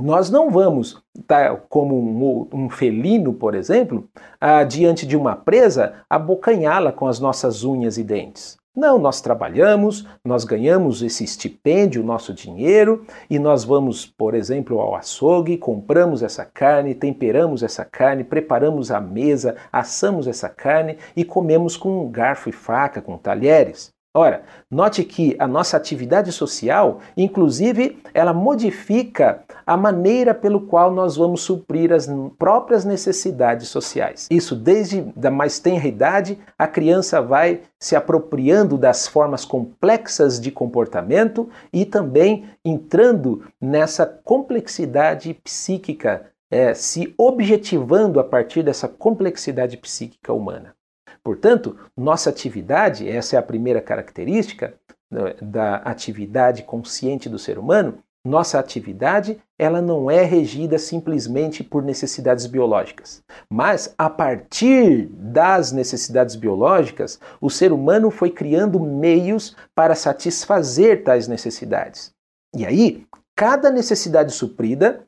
[0.00, 4.08] nós não vamos, tá, como um, um felino, por exemplo,
[4.40, 8.56] ah, diante de uma presa, abocanhá-la com as nossas unhas e dentes.
[8.74, 14.94] Não, nós trabalhamos, nós ganhamos esse estipêndio, nosso dinheiro, e nós vamos, por exemplo, ao
[14.94, 21.76] açougue, compramos essa carne, temperamos essa carne, preparamos a mesa, assamos essa carne e comemos
[21.76, 23.92] com garfo e faca, com talheres.
[24.12, 31.14] Ora, note que a nossa atividade social, inclusive, ela modifica a maneira pelo qual nós
[31.14, 34.26] vamos suprir as próprias necessidades sociais.
[34.28, 40.50] Isso desde da mais tenra idade, a criança vai se apropriando das formas complexas de
[40.50, 50.32] comportamento e também entrando nessa complexidade psíquica, é, se objetivando a partir dessa complexidade psíquica
[50.32, 50.74] humana.
[51.22, 54.74] Portanto, nossa atividade, essa é a primeira característica
[55.10, 61.82] né, da atividade consciente do ser humano, nossa atividade, ela não é regida simplesmente por
[61.82, 69.94] necessidades biológicas, mas a partir das necessidades biológicas, o ser humano foi criando meios para
[69.94, 72.12] satisfazer tais necessidades.
[72.54, 75.02] E aí, cada necessidade suprida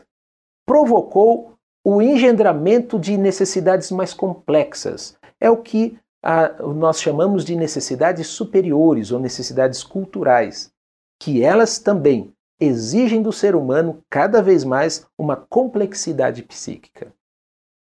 [0.67, 1.53] provocou
[1.85, 5.19] o engendramento de necessidades mais complexas.
[5.43, 10.73] É o que a, nós chamamos de necessidades superiores ou necessidades culturais,
[11.21, 17.13] que elas também exigem do ser humano cada vez mais uma complexidade psíquica.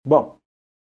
[0.07, 0.37] Bom,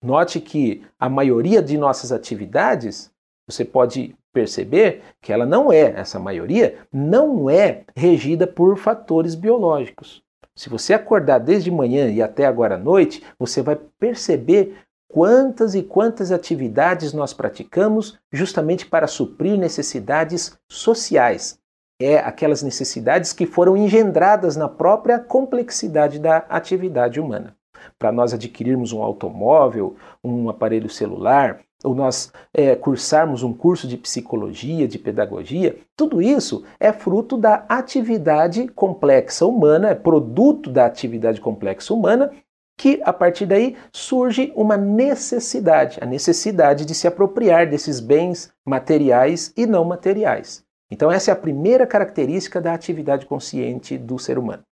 [0.01, 3.11] note que a maioria de nossas atividades,
[3.45, 10.23] você pode perceber que ela não é, essa maioria, não é regida por fatores biológicos.
[10.55, 14.77] Se você acordar desde manhã e até agora à noite, você vai perceber
[15.15, 21.57] quantas e quantas atividades nós praticamos justamente para suprir necessidades sociais.
[21.97, 27.55] É aquelas necessidades que foram engendradas na própria complexidade da atividade humana.
[27.97, 33.95] Para nós adquirirmos um automóvel, um aparelho celular, ou nós é, cursarmos um curso de
[33.95, 41.39] psicologia, de pedagogia, tudo isso é fruto da atividade complexa humana, é produto da atividade
[41.39, 42.31] complexa humana,
[42.77, 49.53] que a partir daí surge uma necessidade, a necessidade de se apropriar desses bens materiais
[49.55, 50.63] e não materiais.
[50.91, 54.63] Então, essa é a primeira característica da atividade consciente do ser humano.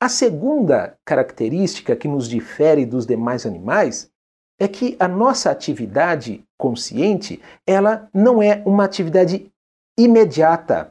[0.00, 4.10] A segunda característica que nos difere dos demais animais
[4.58, 9.50] é que a nossa atividade consciente, ela não é uma atividade
[9.98, 10.90] imediata,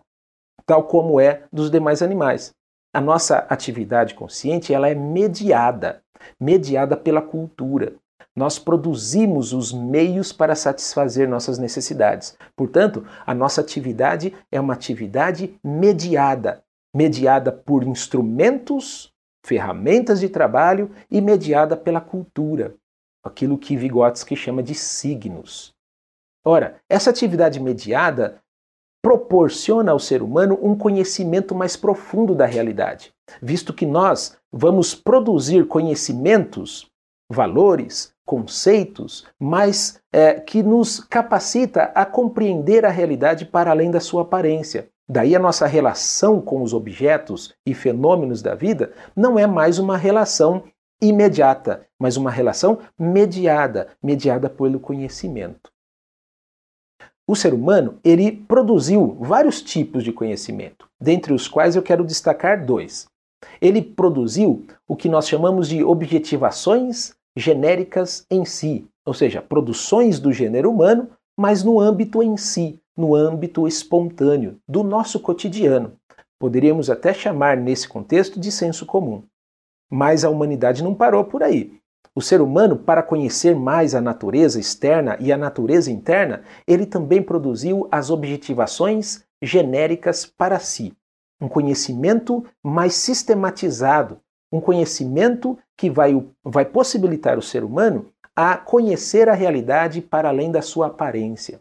[0.65, 2.53] tal como é dos demais animais.
[2.93, 6.02] A nossa atividade consciente, ela é mediada,
[6.39, 7.95] mediada pela cultura.
[8.35, 12.35] Nós produzimos os meios para satisfazer nossas necessidades.
[12.55, 16.63] Portanto, a nossa atividade é uma atividade mediada,
[16.95, 19.11] mediada por instrumentos,
[19.45, 22.75] ferramentas de trabalho e mediada pela cultura
[23.23, 25.73] aquilo que Vygotsky chama de signos.
[26.45, 28.42] Ora, essa atividade mediada
[29.03, 35.67] proporciona ao ser humano um conhecimento mais profundo da realidade, visto que nós vamos produzir
[35.67, 36.87] conhecimentos,
[37.29, 44.21] valores, conceitos, mas é, que nos capacita a compreender a realidade para além da sua
[44.21, 44.87] aparência.
[45.09, 49.97] Daí a nossa relação com os objetos e fenômenos da vida não é mais uma
[49.97, 50.63] relação
[51.01, 55.72] imediata, mas uma relação mediada, mediada pelo conhecimento.
[57.27, 62.65] O ser humano, ele produziu vários tipos de conhecimento, dentre os quais eu quero destacar
[62.65, 63.07] dois.
[63.61, 70.33] Ele produziu o que nós chamamos de objetivações genéricas em si, ou seja, produções do
[70.33, 75.93] gênero humano, mas no âmbito em si, no âmbito espontâneo, do nosso cotidiano.
[76.39, 79.23] Poderíamos até chamar nesse contexto de senso comum.
[79.89, 81.79] Mas a humanidade não parou por aí.
[82.15, 87.23] O ser humano, para conhecer mais a natureza externa e a natureza interna, ele também
[87.23, 90.93] produziu as objetivações genéricas para si.
[91.41, 94.19] Um conhecimento mais sistematizado,
[94.51, 98.05] um conhecimento que vai, vai possibilitar o ser humano
[98.35, 101.59] a conhecer a realidade para além da sua aparência,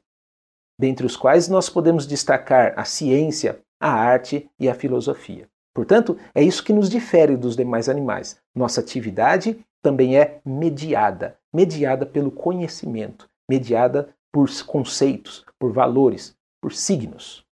[0.79, 5.49] dentre os quais nós podemos destacar a ciência, a arte e a filosofia.
[5.75, 8.39] Portanto, é isso que nos difere dos demais animais.
[8.55, 17.45] Nossa atividade também é mediada mediada pelo conhecimento, mediada por conceitos, por valores, por signos.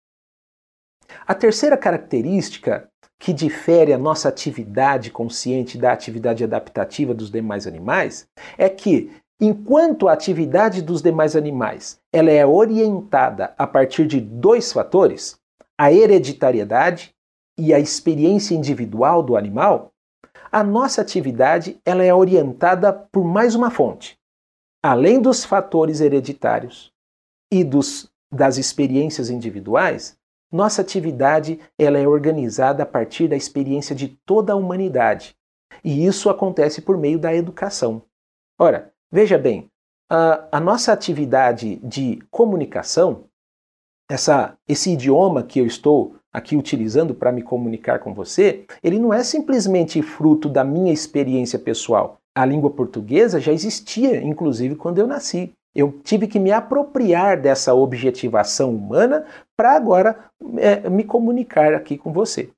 [1.27, 8.27] A terceira característica que difere a nossa atividade consciente da atividade adaptativa dos demais animais
[8.57, 14.73] é que, enquanto a atividade dos demais animais ela é orientada a partir de dois
[14.73, 15.39] fatores,
[15.77, 17.15] a hereditariedade
[17.59, 19.90] e a experiência individual do animal,
[20.53, 24.19] a nossa atividade ela é orientada por mais uma fonte.
[24.83, 26.93] Além dos fatores hereditários
[27.53, 30.19] e dos, das experiências individuais,
[30.51, 35.37] nossa atividade ela é organizada a partir da experiência de toda a humanidade.
[35.85, 38.03] E isso acontece por meio da educação.
[38.59, 39.71] Ora, veja bem,
[40.11, 43.25] a, a nossa atividade de comunicação,
[44.11, 49.13] essa, esse idioma que eu estou aqui utilizando para me comunicar com você, ele não
[49.13, 52.19] é simplesmente fruto da minha experiência pessoal.
[52.35, 55.53] A língua portuguesa já existia, inclusive, quando eu nasci.
[55.75, 59.25] Eu tive que me apropriar dessa objetivação humana
[59.57, 60.19] para agora
[60.59, 62.51] é, me comunicar aqui com você.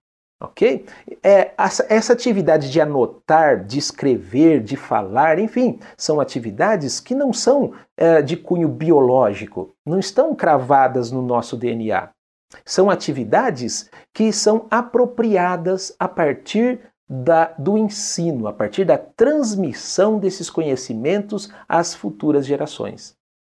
[0.42, 0.84] Ok?
[1.22, 7.74] É, essa, atividade de anotar, de escrever, de falar, enfim, são atividades que não são
[7.96, 12.08] é, de cunho biológico, não estão cravadas no nosso DNA.
[12.64, 20.48] São atividades que são apropriadas a partir da, do ensino, a partir da transmissão desses
[20.48, 23.14] conhecimentos às futuras gerações.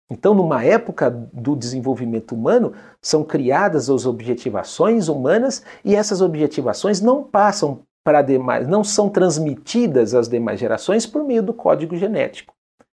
[0.09, 7.23] Então, numa época do desenvolvimento humano, são criadas as objetivações humanas e essas objetivações não
[7.23, 12.53] passam para demais, não são transmitidas às demais gerações por meio do código genético.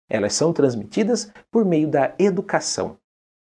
[0.09, 2.97] Elas são transmitidas por meio da educação.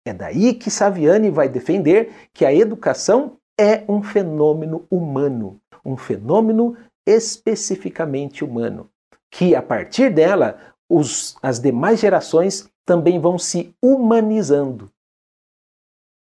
[0.05, 6.77] É daí que Saviani vai defender que a educação é um fenômeno humano, um fenômeno
[7.07, 8.89] especificamente humano,
[9.31, 14.91] que a partir dela os, as demais gerações também vão se humanizando.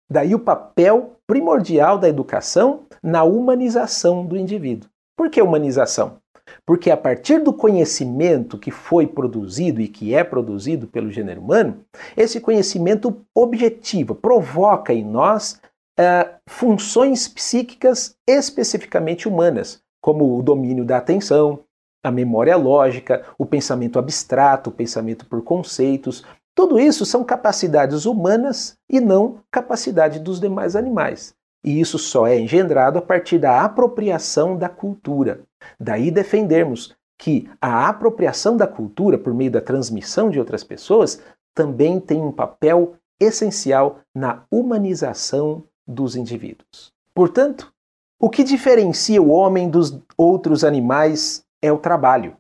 [0.09, 4.89] Daí o papel primordial da educação na humanização do indivíduo.
[5.17, 6.21] Por que humanização?
[6.65, 11.83] Porque a partir do conhecimento que foi produzido e que é produzido pelo gênero humano,
[12.15, 15.59] esse conhecimento objetiva, provoca em nós
[15.99, 21.59] uh, funções psíquicas especificamente humanas, como o domínio da atenção,
[22.03, 26.23] a memória lógica, o pensamento abstrato, o pensamento por conceitos.
[26.53, 31.33] Tudo isso são capacidades humanas e não capacidade dos demais animais.
[31.65, 35.41] E isso só é engendrado a partir da apropriação da cultura.
[35.79, 41.21] Daí defendermos que a apropriação da cultura por meio da transmissão de outras pessoas
[41.53, 46.91] também tem um papel essencial na humanização dos indivíduos.
[47.13, 47.71] Portanto,
[48.19, 52.37] o que diferencia o homem dos outros animais é o trabalho.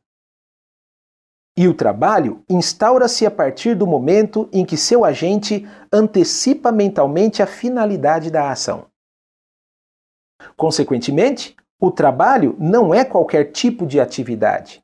[1.55, 7.47] E o trabalho instaura-se a partir do momento em que seu agente antecipa mentalmente a
[7.47, 8.87] finalidade da ação.
[10.57, 14.81] Consequentemente, o trabalho não é qualquer tipo de atividade,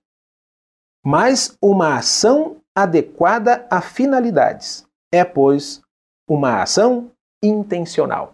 [1.02, 4.86] mas uma ação adequada a finalidades.
[5.10, 5.82] É, pois,
[6.28, 7.10] uma ação
[7.42, 8.34] intencional.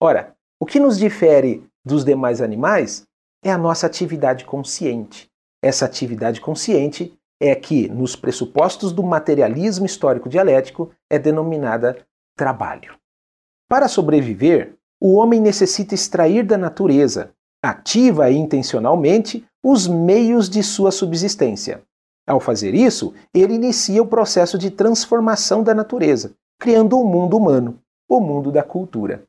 [0.00, 3.04] Ora, o que nos difere dos demais animais
[3.42, 5.28] é a nossa atividade consciente.
[5.60, 12.06] Essa atividade consciente é que, nos pressupostos do materialismo histórico dialético, é denominada
[12.36, 12.96] trabalho.
[13.68, 17.34] Para sobreviver, o homem necessita extrair da natureza,
[17.64, 21.82] ativa intencionalmente, os meios de sua subsistência.
[22.26, 27.78] Ao fazer isso, ele inicia o processo de transformação da natureza, criando um mundo humano,
[28.08, 29.24] o mundo da cultura.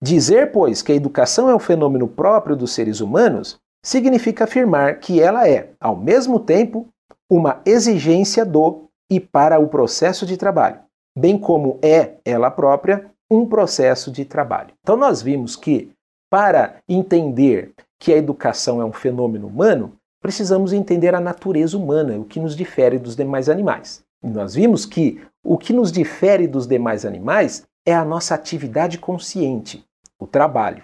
[0.00, 5.20] Dizer, pois, que a educação é um fenômeno próprio dos seres humanos significa afirmar que
[5.20, 6.86] ela é, ao mesmo tempo,
[7.28, 10.80] uma exigência do e para o processo de trabalho,
[11.16, 14.72] bem como é ela própria um processo de trabalho.
[14.82, 15.90] Então, nós vimos que,
[16.30, 22.24] para entender que a educação é um fenômeno humano, precisamos entender a natureza humana, o
[22.24, 24.04] que nos difere dos demais animais.
[24.22, 28.98] E nós vimos que o que nos difere dos demais animais é a nossa atividade
[28.98, 29.84] consciente,
[30.18, 30.82] o trabalho.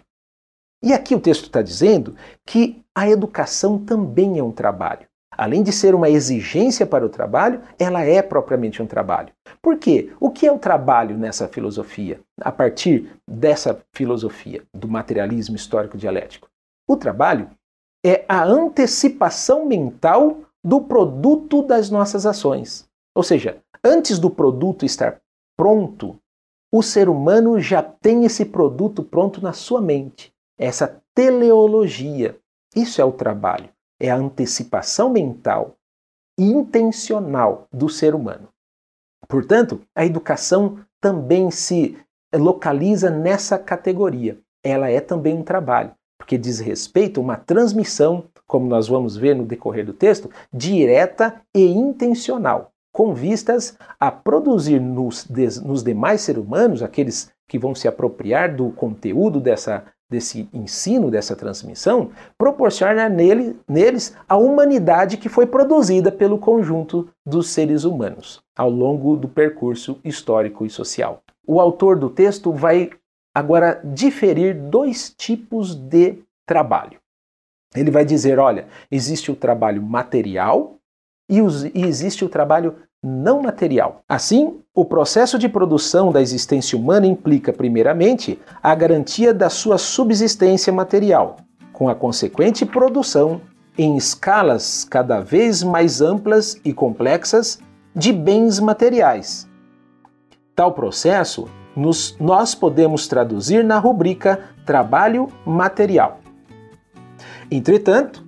[0.82, 2.14] E aqui o texto está dizendo
[2.47, 5.07] que a educação também é um trabalho.
[5.37, 9.32] Além de ser uma exigência para o trabalho, ela é propriamente um trabalho.
[9.61, 10.12] Por quê?
[10.20, 12.20] O que é o trabalho nessa filosofia?
[12.41, 16.49] A partir dessa filosofia do materialismo histórico dialético.
[16.89, 17.51] O trabalho
[18.05, 22.87] é a antecipação mental do produto das nossas ações.
[23.14, 25.20] Ou seja, antes do produto estar
[25.57, 26.18] pronto,
[26.72, 30.32] o ser humano já tem esse produto pronto na sua mente.
[30.59, 32.37] Essa teleologia.
[32.74, 33.68] Isso é o trabalho.
[34.05, 35.76] É a antecipação mental
[36.38, 38.48] intencional do ser humano.
[39.26, 41.96] Portanto, a educação também se
[42.34, 44.38] localiza nessa categoria.
[44.62, 49.34] Ela é também um trabalho, porque diz respeito a uma transmissão, como nós vamos ver
[49.34, 55.26] no decorrer do texto, direta e intencional com vistas a produzir nos,
[55.64, 61.34] nos demais seres humanos, aqueles que vão se apropriar do conteúdo dessa, desse ensino, dessa
[61.34, 68.70] transmissão, proporcionar nele, neles a humanidade que foi produzida pelo conjunto dos seres humanos ao
[68.70, 71.22] longo do percurso histórico e social.
[71.46, 72.90] O autor do texto vai
[73.34, 76.98] agora diferir dois tipos de trabalho.
[77.74, 80.76] Ele vai dizer: olha, existe o trabalho material
[81.28, 84.02] e, os, e existe o trabalho não material.
[84.09, 90.72] Assim, o processo de produção da existência humana implica, primeiramente, a garantia da sua subsistência
[90.72, 91.37] material,
[91.72, 93.41] com a consequente produção,
[93.79, 97.61] em escalas cada vez mais amplas e complexas,
[97.95, 99.49] de bens materiais.
[100.57, 106.18] Tal processo nos, nós podemos traduzir na rubrica trabalho material.
[107.49, 108.25] Entretanto,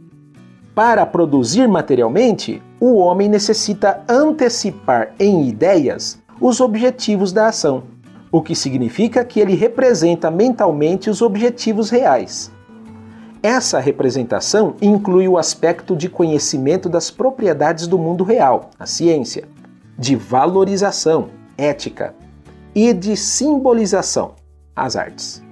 [0.77, 7.85] para produzir materialmente, o homem necessita antecipar em ideias os objetivos da ação,
[8.31, 12.51] o que significa que ele representa mentalmente os objetivos reais.
[13.43, 19.45] Essa representação inclui o aspecto de conhecimento das propriedades do mundo real, a ciência,
[19.99, 22.15] de valorização, ética
[22.75, 24.35] e de simbolização,
[24.75, 25.43] as artes.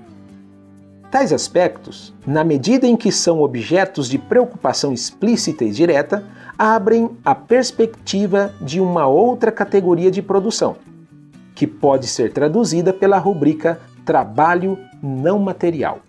[1.10, 6.24] Tais aspectos, na medida em que são objetos de preocupação explícita e direta,
[6.58, 10.76] abrem a perspectiva de uma outra categoria de produção,
[11.54, 16.00] que pode ser traduzida pela rubrica trabalho não material.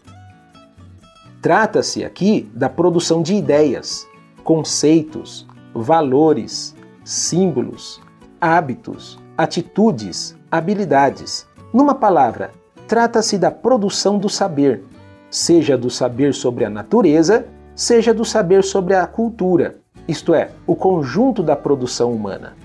[1.42, 4.08] Trata-se aqui da produção de ideias,
[4.44, 8.02] conceitos, valores, símbolos,
[8.42, 11.48] hábitos, atitudes, habilidades.
[11.74, 12.52] Numa palavra,
[12.88, 14.84] trata-se da produção do saber,
[15.30, 19.78] seja do saber sobre a natureza, seja do saber sobre a cultura,
[20.08, 22.56] isto é, o conjunto da produção humana.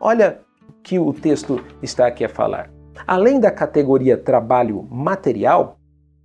[0.00, 2.70] Olha o que o texto está aqui a falar.
[3.06, 5.78] Além da categoria trabalho material,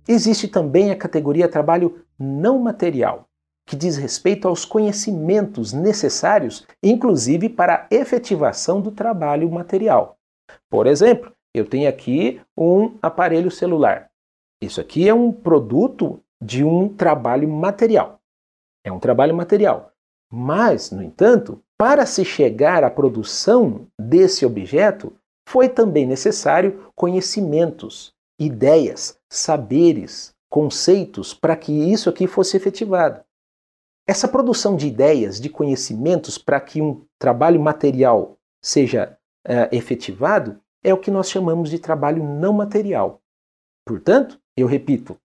[0.08, 3.28] existe também a categoria trabalho não material,
[3.66, 10.16] que diz respeito aos conhecimentos necessários, inclusive para a efetivação do trabalho material.
[10.68, 14.10] Por exemplo, eu tenho aqui um aparelho celular.
[14.60, 18.18] Isso aqui é um produto de um trabalho material.
[18.84, 19.93] É um trabalho material.
[20.30, 25.12] Mas, no entanto, para se chegar à produção desse objeto,
[25.48, 33.22] foi também necessário conhecimentos, ideias, saberes, conceitos para que isso aqui fosse efetivado.
[34.06, 40.92] Essa produção de ideias, de conhecimentos para que um trabalho material seja é, efetivado é
[40.92, 43.20] o que nós chamamos de trabalho não material.
[43.86, 45.18] Portanto, eu repito,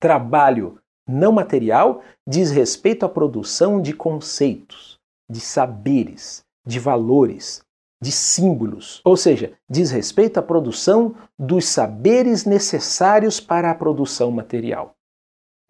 [0.00, 4.98] trabalho não material diz respeito à produção de conceitos,
[5.30, 7.62] de saberes, de valores,
[8.02, 14.94] de símbolos, ou seja, diz respeito à produção dos saberes necessários para a produção material.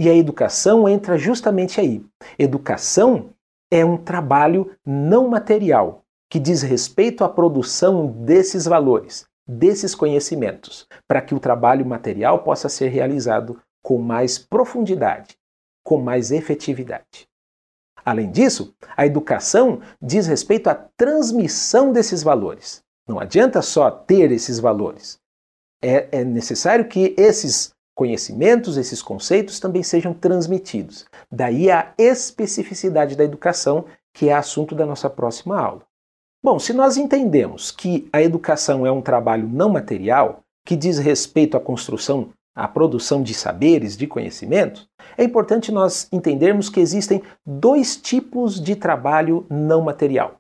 [0.00, 2.02] E a educação entra justamente aí.
[2.38, 3.30] Educação
[3.70, 11.20] é um trabalho não material que diz respeito à produção desses valores, desses conhecimentos, para
[11.20, 15.36] que o trabalho material possa ser realizado com mais profundidade,
[15.84, 17.28] com mais efetividade.
[18.04, 22.82] Além disso, a educação diz respeito à transmissão desses valores.
[23.06, 25.18] Não adianta só ter esses valores.
[25.82, 31.06] É, é, necessário que esses conhecimentos, esses conceitos também sejam transmitidos.
[31.30, 35.82] Daí a especificidade da educação, que é assunto da nossa próxima aula.
[36.42, 41.56] Bom, se nós entendemos que a educação é um trabalho não material, que diz respeito
[41.56, 47.96] à construção a produção de saberes, de conhecimentos, é importante nós entendermos que existem dois
[47.96, 50.36] tipos de trabalho não material.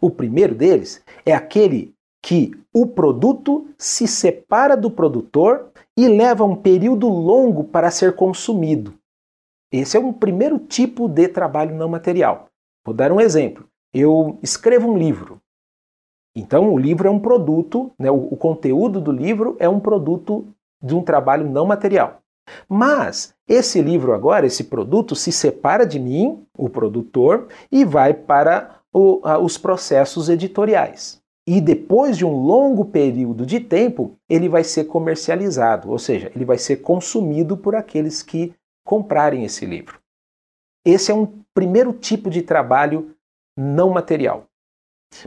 [0.00, 6.56] O primeiro deles é aquele que o produto se separa do produtor e leva um
[6.56, 8.94] período longo para ser consumido.
[9.72, 12.48] Esse é um primeiro tipo de trabalho não material.
[12.84, 13.66] Vou dar um exemplo.
[13.92, 15.40] Eu escrevo um livro.
[16.34, 20.46] Então, o livro é um produto, né, o, o conteúdo do livro é um produto
[20.82, 22.20] de um trabalho não material.
[22.68, 28.80] Mas esse livro agora, esse produto, se separa de mim, o produtor, e vai para
[28.92, 31.20] o, a, os processos editoriais.
[31.48, 36.44] E depois de um longo período de tempo, ele vai ser comercializado, ou seja, ele
[36.44, 38.52] vai ser consumido por aqueles que
[38.84, 40.00] comprarem esse livro.
[40.84, 43.14] Esse é um primeiro tipo de trabalho
[43.56, 44.46] não material.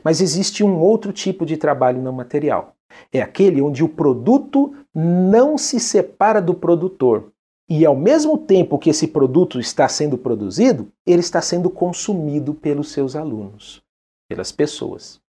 [0.04, 2.76] Mas existe um outro tipo de trabalho não material,
[3.12, 7.32] é aquele onde o produto não se separa do produtor.
[7.70, 12.92] E ao mesmo tempo que esse produto está sendo produzido, ele está sendo consumido pelos
[12.92, 13.84] seus alunos,
[14.28, 15.22] pelas pessoas.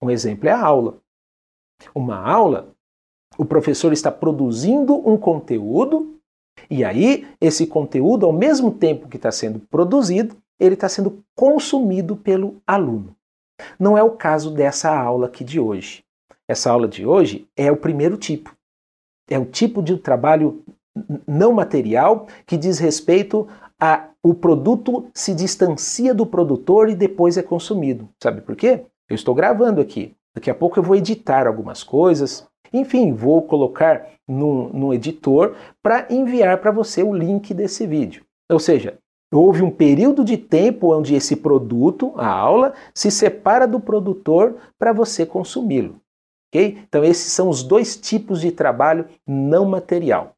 [0.00, 0.98] Um exemplo é a aula.
[1.92, 2.72] Uma aula,
[3.36, 6.14] o professor está produzindo um conteúdo,
[6.70, 12.16] e aí esse conteúdo, ao mesmo tempo que está sendo produzido, ele está sendo consumido
[12.16, 13.16] pelo aluno.
[13.78, 16.04] Não é o caso dessa aula aqui de hoje.
[16.48, 18.54] Essa aula de hoje é o primeiro tipo.
[19.30, 20.62] É o tipo de trabalho
[21.26, 23.48] não material que diz respeito
[23.80, 28.08] a o produto se distancia do produtor e depois é consumido.
[28.22, 28.86] Sabe por quê?
[29.08, 30.14] Eu estou gravando aqui.
[30.34, 32.46] Daqui a pouco eu vou editar algumas coisas.
[32.72, 38.24] Enfim, vou colocar no, editor para enviar para você o link desse vídeo.
[38.50, 38.98] Ou seja,
[39.32, 44.92] houve um período de tempo onde esse produto, a aula, se separa do produtor para
[44.92, 45.96] você consumi-lo.
[46.62, 50.34] Então, esses são os dois tipos de trabalho não material.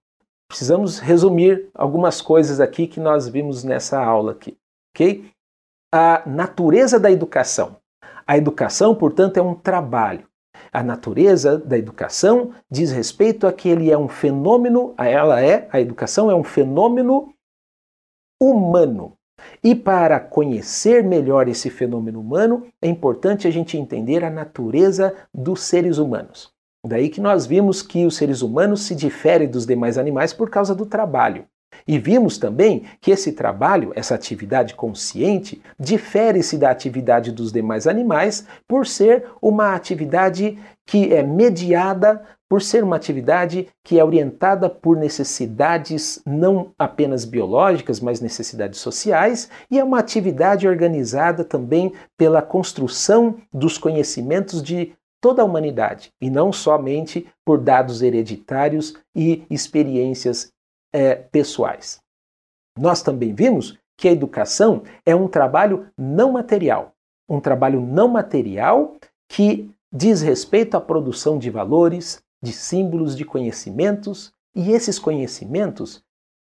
[0.48, 4.56] Precisamos resumir algumas coisas aqui que nós vimos nessa aula aqui.
[4.94, 5.30] ok?
[5.92, 7.76] A natureza da educação.
[8.26, 10.26] A educação, portanto, é um trabalho.
[10.72, 15.80] A natureza da educação diz respeito a que ele é um fenômeno, ela é, a
[15.80, 17.32] educação é um fenômeno
[18.40, 19.15] humano.
[19.62, 25.62] E para conhecer melhor esse fenômeno humano, é importante a gente entender a natureza dos
[25.62, 26.51] seres humanos.
[26.86, 30.74] Daí que nós vimos que os seres humanos se diferem dos demais animais por causa
[30.74, 31.44] do trabalho.
[31.86, 38.47] E vimos também que esse trabalho, essa atividade consciente, difere-se da atividade dos demais animais
[38.66, 44.97] por ser uma atividade que é mediada, por ser uma atividade que é orientada por
[44.97, 53.36] necessidades não apenas biológicas, mas necessidades sociais, e é uma atividade organizada também pela construção
[53.53, 60.53] dos conhecimentos de toda a humanidade, e não somente por dados hereditários e experiências
[60.92, 61.99] é, pessoais.
[62.78, 66.92] Nós também vimos que a educação é um trabalho não material,
[67.28, 68.94] um trabalho não material
[69.28, 76.03] que diz respeito à produção de valores, de símbolos, de conhecimentos, e esses conhecimentos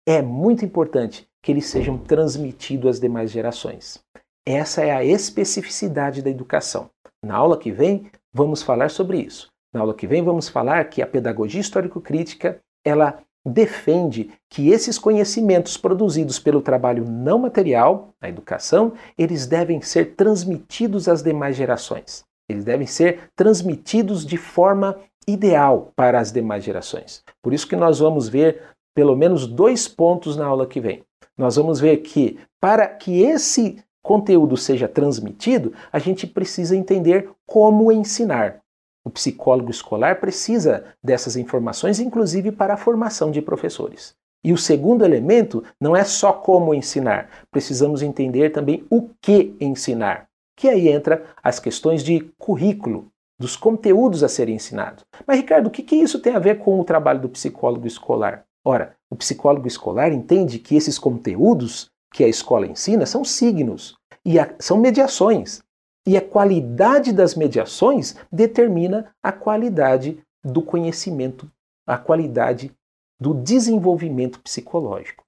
[0.07, 4.03] é muito importante que eles sejam transmitidos às demais gerações.
[4.45, 6.89] Essa é a especificidade da educação.
[7.23, 9.49] Na aula que vem, vamos falar sobre isso.
[9.73, 15.77] Na aula que vem, vamos falar que a pedagogia histórico-crítica ela defende que esses conhecimentos
[15.77, 22.23] produzidos pelo trabalho não material, a educação, eles devem ser transmitidos às demais gerações.
[22.49, 27.23] Eles devem ser transmitidos de forma ideal para as demais gerações.
[27.41, 28.61] Por isso que nós vamos ver
[28.95, 31.03] pelo menos dois pontos na aula que vem.
[31.37, 37.91] Nós vamos ver que para que esse conteúdo seja transmitido, a gente precisa entender como
[37.91, 38.59] ensinar.
[39.03, 44.13] O psicólogo escolar precisa dessas informações, inclusive para a formação de professores.
[44.43, 50.27] E o segundo elemento não é só como ensinar, precisamos entender também o que ensinar.
[50.57, 53.07] Que aí entra as questões de currículo,
[53.41, 55.03] dos conteúdos a serem ensinados.
[55.25, 58.45] Mas, Ricardo, o que, que isso tem a ver com o trabalho do psicólogo escolar?
[58.63, 64.39] Ora, o psicólogo escolar entende que esses conteúdos que a escola ensina são signos e
[64.39, 65.63] a, são mediações.
[66.05, 71.49] E a qualidade das mediações determina a qualidade do conhecimento,
[71.85, 72.71] a qualidade
[73.19, 75.23] do desenvolvimento psicológico.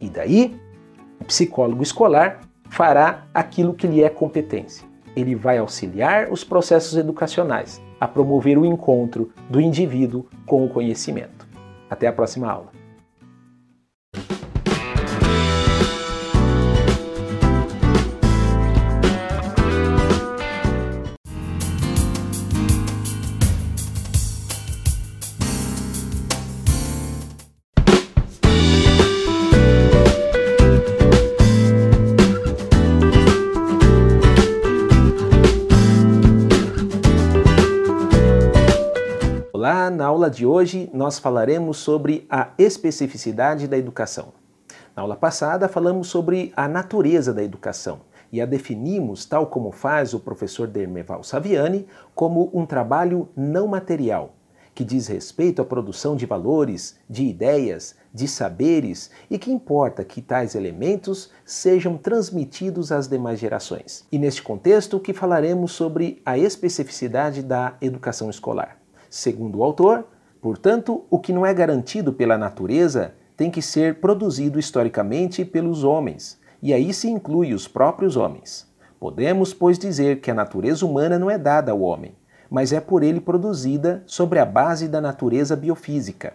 [0.00, 0.58] E daí,
[1.20, 2.40] o psicólogo escolar
[2.70, 4.89] fará aquilo que lhe é competência.
[5.16, 11.46] Ele vai auxiliar os processos educacionais a promover o encontro do indivíduo com o conhecimento.
[11.88, 12.79] Até a próxima aula.
[40.20, 44.34] Aula de hoje nós falaremos sobre a especificidade da educação.
[44.94, 48.00] Na aula passada falamos sobre a natureza da educação
[48.30, 54.34] e a definimos, tal como faz o professor Dermeval Saviani, como um trabalho não material,
[54.74, 60.20] que diz respeito à produção de valores, de ideias, de saberes e que importa que
[60.20, 64.04] tais elementos sejam transmitidos às demais gerações.
[64.12, 68.79] E neste contexto que falaremos sobre a especificidade da educação escolar.
[69.10, 70.06] Segundo o autor,
[70.40, 76.38] portanto, o que não é garantido pela natureza tem que ser produzido historicamente pelos homens,
[76.62, 78.70] e aí se inclui os próprios homens.
[79.00, 82.14] Podemos, pois, dizer que a natureza humana não é dada ao homem,
[82.48, 86.34] mas é por ele produzida sobre a base da natureza biofísica.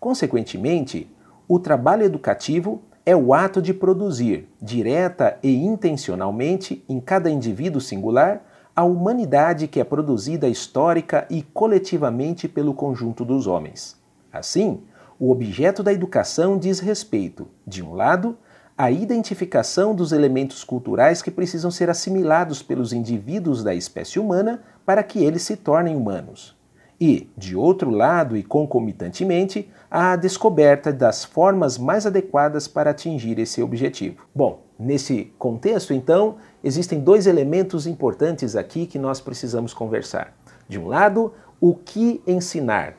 [0.00, 1.08] Consequentemente,
[1.46, 8.42] o trabalho educativo é o ato de produzir, direta e intencionalmente, em cada indivíduo singular,
[8.80, 13.94] a humanidade que é produzida histórica e coletivamente pelo conjunto dos homens.
[14.32, 14.80] Assim,
[15.18, 18.38] o objeto da educação diz respeito, de um lado,
[18.78, 25.02] à identificação dos elementos culturais que precisam ser assimilados pelos indivíduos da espécie humana para
[25.02, 26.56] que eles se tornem humanos.
[26.98, 33.62] E, de outro lado e concomitantemente, a descoberta das formas mais adequadas para atingir esse
[33.62, 34.26] objetivo.
[34.34, 40.34] Bom, nesse contexto, então, existem dois elementos importantes aqui que nós precisamos conversar.
[40.68, 42.94] De um lado, o que ensinar,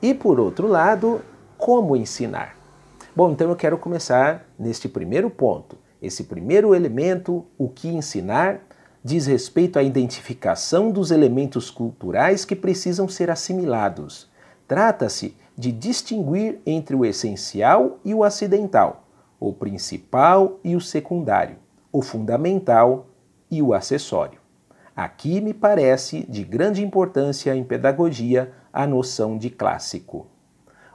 [0.00, 1.20] e por outro lado,
[1.56, 2.56] como ensinar.
[3.14, 5.76] Bom, então eu quero começar neste primeiro ponto.
[6.00, 8.60] Esse primeiro elemento, o que ensinar,
[9.02, 14.28] diz respeito à identificação dos elementos culturais que precisam ser assimilados.
[14.68, 19.04] Trata-se de distinguir entre o essencial e o acidental,
[19.40, 21.56] o principal e o secundário
[21.90, 23.06] o fundamental
[23.50, 24.38] e o acessório.
[24.94, 30.26] Aqui me parece de grande importância em pedagogia a noção de clássico.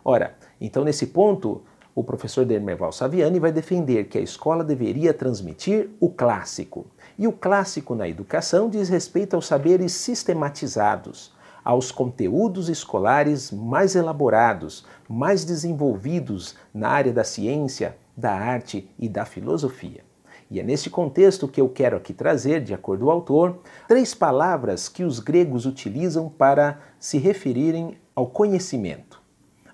[0.03, 1.63] Ora, então nesse ponto,
[1.95, 6.85] o professor Dermerval Saviani vai defender que a escola deveria transmitir o clássico.
[7.17, 11.33] E o clássico na educação diz respeito aos saberes sistematizados,
[11.63, 19.23] aos conteúdos escolares mais elaborados, mais desenvolvidos na área da ciência, da arte e da
[19.23, 20.03] filosofia.
[20.53, 24.13] E é nesse contexto que eu quero aqui trazer, de acordo com o autor, três
[24.13, 29.19] palavras que os gregos utilizam para se referirem ao conhecimento.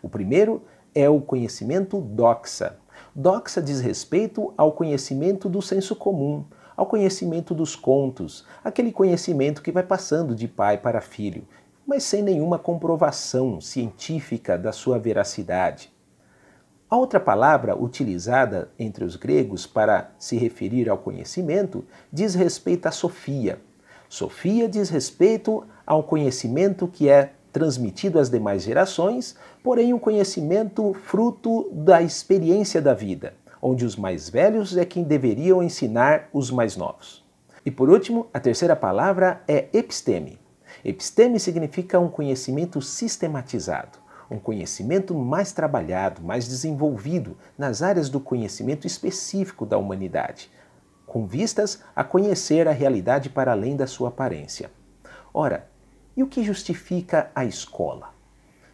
[0.02, 0.62] O primeiro
[0.96, 2.78] é o conhecimento doxa.
[3.14, 6.46] Doxa diz respeito ao conhecimento do senso comum,
[6.78, 11.46] ao conhecimento dos contos, aquele conhecimento que vai passando de pai para filho,
[11.86, 15.92] mas sem nenhuma comprovação científica da sua veracidade.
[16.90, 22.92] A outra palavra utilizada entre os gregos para se referir ao conhecimento diz respeito à
[22.92, 23.62] Sofia.
[24.10, 31.70] Sofia diz respeito ao conhecimento que é transmitido às demais gerações, porém um conhecimento fruto
[31.72, 37.24] da experiência da vida, onde os mais velhos é quem deveriam ensinar os mais novos.
[37.64, 40.40] E por último, a terceira palavra é episteme.
[40.84, 48.86] Episteme significa um conhecimento sistematizado um conhecimento mais trabalhado, mais desenvolvido nas áreas do conhecimento
[48.86, 50.52] específico da humanidade,
[51.06, 54.70] com vistas a conhecer a realidade para além da sua aparência.
[55.34, 55.68] Ora,
[56.16, 58.14] e o que justifica a escola?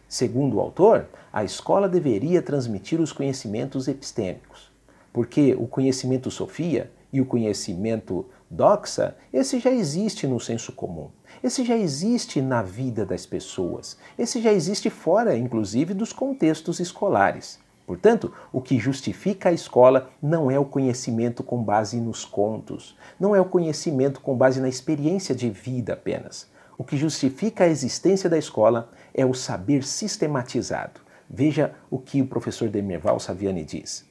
[0.08, 4.70] Segundo o autor, a escola deveria transmitir os conhecimentos epistêmicos,
[5.12, 11.10] porque o conhecimento Sofia e o conhecimento doxa, esse já existe no senso comum.
[11.46, 13.96] Esse já existe na vida das pessoas.
[14.18, 17.60] Esse já existe fora, inclusive, dos contextos escolares.
[17.86, 23.32] Portanto, o que justifica a escola não é o conhecimento com base nos contos, não
[23.32, 26.50] é o conhecimento com base na experiência de vida apenas.
[26.76, 31.00] O que justifica a existência da escola é o saber sistematizado.
[31.30, 34.04] Veja o que o professor Demerval Saviani diz.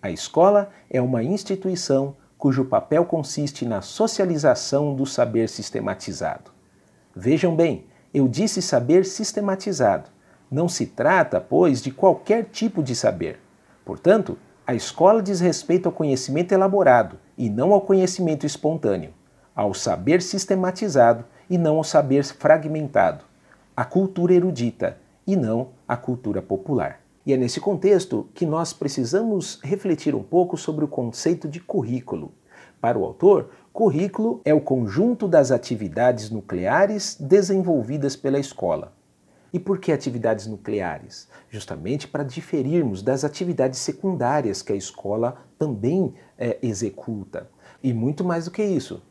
[0.00, 6.50] A escola é uma instituição cujo papel consiste na socialização do saber sistematizado.
[7.14, 10.10] Vejam bem, eu disse saber sistematizado.
[10.50, 13.38] Não se trata, pois, de qualquer tipo de saber.
[13.84, 19.12] Portanto, a escola diz respeito ao conhecimento elaborado e não ao conhecimento espontâneo,
[19.54, 23.24] ao saber sistematizado e não ao saber fragmentado,
[23.76, 27.00] à cultura erudita e não à cultura popular.
[27.26, 32.32] E é nesse contexto que nós precisamos refletir um pouco sobre o conceito de currículo.
[32.80, 38.92] Para o autor, currículo é o conjunto das atividades nucleares desenvolvidas pela escola.
[39.52, 41.28] E por que atividades nucleares?
[41.50, 47.50] Justamente para diferirmos das atividades secundárias que a escola também é, executa.
[47.82, 49.02] E muito mais do que isso,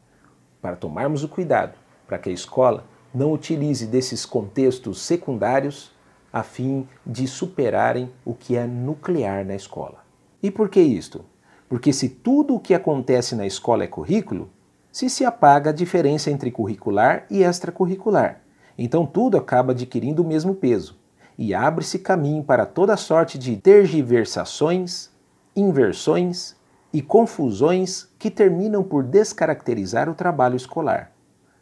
[0.62, 5.92] para tomarmos o cuidado para que a escola não utilize desses contextos secundários
[6.36, 10.04] a fim de superarem o que é nuclear na escola.
[10.44, 11.24] E por que isto?
[11.70, 14.50] Porque se tudo o que acontece na escola é currículo,
[14.92, 18.42] se se apaga a diferença entre curricular e extracurricular.
[18.78, 20.98] Então tudo acaba adquirindo o mesmo peso
[21.38, 25.10] e abre-se caminho para toda sorte de tergiversações,
[25.56, 26.54] inversões
[26.92, 31.14] e confusões que terminam por descaracterizar o trabalho escolar.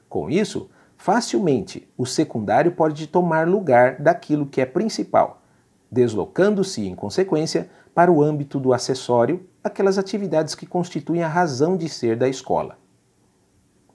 [0.09, 0.67] Com isso,
[1.03, 5.41] facilmente o secundário pode tomar lugar daquilo que é principal,
[5.91, 11.89] deslocando-se, em consequência, para o âmbito do acessório, aquelas atividades que constituem a razão de
[11.89, 12.77] ser da escola.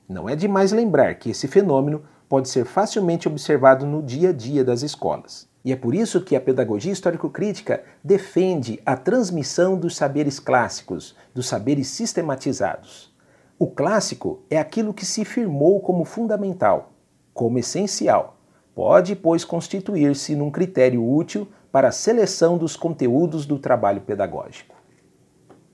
[0.06, 4.62] Não é demais lembrar que esse fenômeno pode ser facilmente observado no dia a dia
[4.62, 5.48] das escolas.
[5.64, 11.48] E é por isso que a pedagogia histórico-crítica defende a transmissão dos saberes clássicos, dos
[11.48, 13.10] saberes sistematizados.
[13.58, 16.92] O clássico é aquilo que se firmou como fundamental,
[17.38, 18.36] como essencial.
[18.74, 24.74] Pode, pois, constituir-se num critério útil para a seleção dos conteúdos do trabalho pedagógico.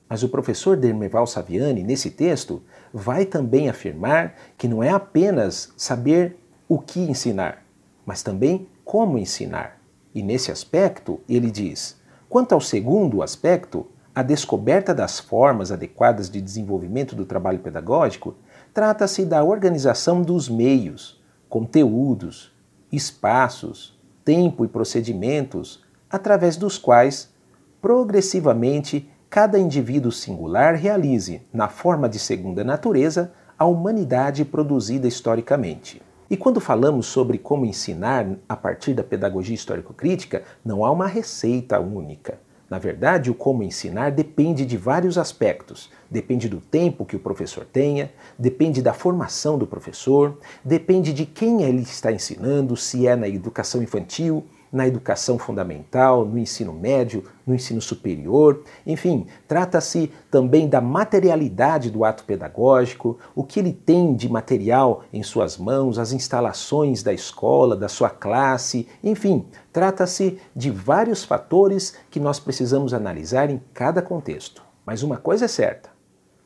[0.06, 2.62] Mas o professor Dermeval Saviani, nesse texto,
[2.92, 6.36] vai também afirmar que não é apenas saber
[6.68, 7.64] o que ensinar,
[8.04, 9.80] mas também como ensinar.
[10.14, 11.98] E nesse aspecto, ele diz:
[12.28, 18.34] quanto ao segundo aspecto, a descoberta das formas adequadas de desenvolvimento do trabalho pedagógico,
[18.74, 21.23] trata-se da organização dos meios,
[21.54, 22.52] conteúdos,
[22.90, 27.32] espaços, tempo e procedimentos através dos quais,
[27.80, 36.02] progressivamente, cada indivíduo singular realize, na forma de segunda natureza, a humanidade produzida historicamente.
[36.28, 41.78] E quando falamos sobre como ensinar a partir da pedagogia histórico-crítica, não há uma receita
[41.78, 42.40] única.
[42.68, 45.90] Na verdade, o como ensinar depende de vários aspectos.
[46.10, 51.62] Depende do tempo que o professor tenha, depende da formação do professor, depende de quem
[51.62, 54.44] ele está ensinando, se é na educação infantil,
[54.74, 58.64] na educação fundamental, no ensino médio, no ensino superior.
[58.84, 65.22] Enfim, trata-se também da materialidade do ato pedagógico, o que ele tem de material em
[65.22, 68.88] suas mãos, as instalações da escola, da sua classe.
[69.02, 74.60] Enfim, trata-se de vários fatores que nós precisamos analisar em cada contexto.
[74.84, 75.88] Mas uma coisa é certa: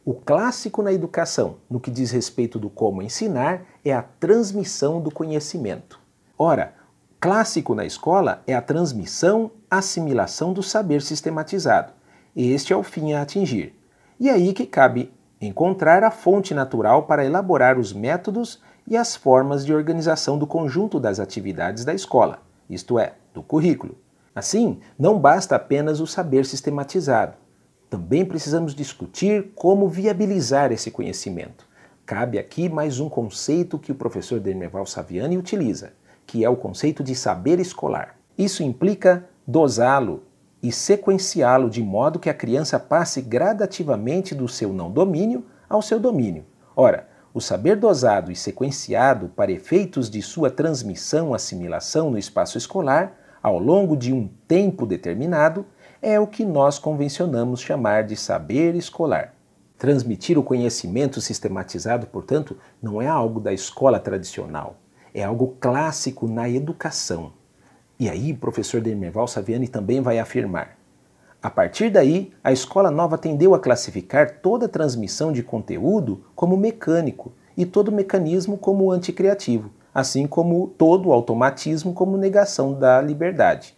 [0.05, 5.11] o clássico na educação, no que diz respeito do como ensinar, é a transmissão do
[5.11, 5.99] conhecimento.
[6.39, 6.75] Ora,
[7.21, 11.93] clássico na escola é a transmissão, assimilação do saber sistematizado.
[12.37, 13.75] Este é o fim a atingir.
[14.19, 19.15] E é aí que cabe encontrar a fonte natural para elaborar os métodos e as
[19.15, 23.97] formas de organização do conjunto das atividades da escola, isto é, do currículo.
[24.35, 27.35] Assim, não basta apenas o saber sistematizado
[27.89, 31.67] também precisamos discutir como viabilizar esse conhecimento.
[32.05, 35.93] Cabe aqui mais um conceito que o professor Dermeval Saviani utiliza,
[36.29, 38.15] que é o conceito de saber escolar.
[38.37, 40.23] Isso implica dosá-lo
[40.63, 45.99] e sequenciá-lo de modo que a criança passe gradativamente do seu não domínio ao seu
[45.99, 46.45] domínio.
[46.77, 53.17] Ora, o saber dosado e sequenciado para efeitos de sua transmissão assimilação no espaço escolar,
[53.43, 55.65] ao longo de um tempo determinado,
[56.03, 59.35] é o que nós convencionamos chamar de saber escolar.
[59.79, 64.77] Transmitir o conhecimento sistematizado, portanto, não é algo da escola tradicional,
[65.19, 67.33] é algo clássico na educação.
[67.99, 70.79] E aí, o professor Demerval Saviani também vai afirmar.
[71.43, 76.57] A partir daí, a escola nova tendeu a classificar toda a transmissão de conteúdo como
[76.57, 83.77] mecânico e todo mecanismo como anticriativo, assim como todo automatismo como negação da liberdade.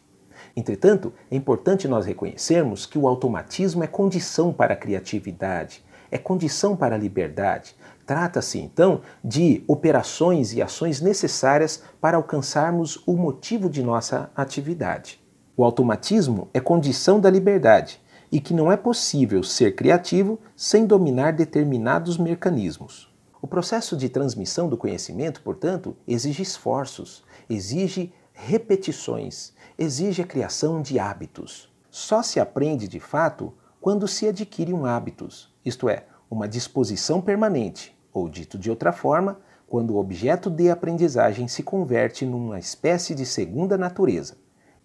[0.56, 6.76] Entretanto, é importante nós reconhecermos que o automatismo é condição para a criatividade, é condição
[6.76, 7.74] para a liberdade.
[8.06, 15.20] Trata-se, então, de operações e ações necessárias para alcançarmos o motivo de nossa atividade.
[15.56, 18.00] O automatismo é condição da liberdade
[18.32, 23.10] e que não é possível ser criativo sem dominar determinados mecanismos.
[23.42, 30.98] O processo de transmissão do conhecimento, portanto, exige esforços, exige repetições, exige a criação de
[30.98, 31.70] hábitos.
[31.90, 37.96] Só se aprende de fato quando se adquire um hábitos, isto é, uma disposição permanente,
[38.12, 43.24] ou dito de outra forma, quando o objeto de aprendizagem se converte numa espécie de
[43.24, 44.36] segunda natureza.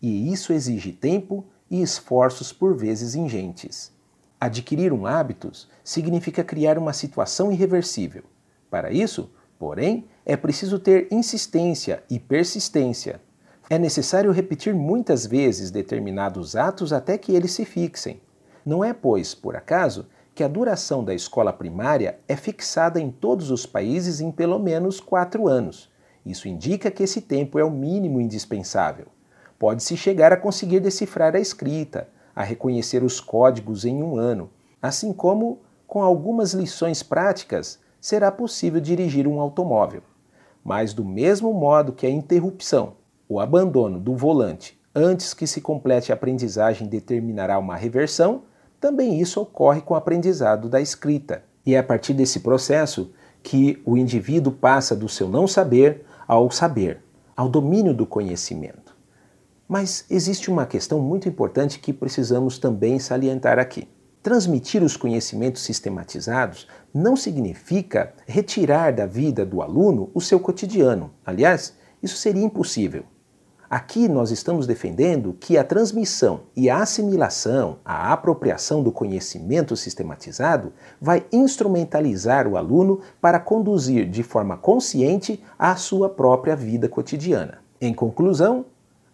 [0.01, 3.91] E isso exige tempo e esforços por vezes ingentes.
[4.39, 8.23] Adquirir um hábitos significa criar uma situação irreversível.
[8.69, 13.19] Para isso, porém, é preciso ter insistência e persistência,
[13.67, 18.21] é necessário repetir muitas vezes determinados atos até que eles se fixem.
[18.63, 20.05] Não é, pois, por acaso,
[20.35, 24.99] que a duração da escola primária é fixada em todos os países em pelo menos
[24.99, 25.89] quatro anos.
[26.25, 29.07] Isso indica que esse tempo é o mínimo indispensável.
[29.57, 34.49] Pode-se chegar a conseguir decifrar a escrita, a reconhecer os códigos em um ano,
[34.81, 40.01] assim como, com algumas lições práticas, será possível dirigir um automóvel.
[40.61, 42.93] Mas, do mesmo modo que a interrupção
[43.27, 48.43] o abandono do volante antes que se complete a aprendizagem determinará uma reversão,
[48.79, 51.43] também isso ocorre com o aprendizado da escrita.
[51.65, 53.11] E é a partir desse processo
[53.41, 57.01] que o indivíduo passa do seu não saber ao saber,
[57.35, 58.95] ao domínio do conhecimento.
[59.67, 63.87] Mas existe uma questão muito importante que precisamos também salientar aqui.
[64.21, 71.11] Transmitir os conhecimentos sistematizados não significa retirar da vida do aluno o seu cotidiano.
[71.23, 73.03] Aliás, isso seria impossível.
[73.67, 80.71] Aqui nós estamos defendendo que a transmissão e a assimilação, a apropriação do conhecimento sistematizado
[81.01, 87.57] vai instrumentalizar o aluno para conduzir de forma consciente a sua própria vida cotidiana.
[87.81, 88.65] Em conclusão,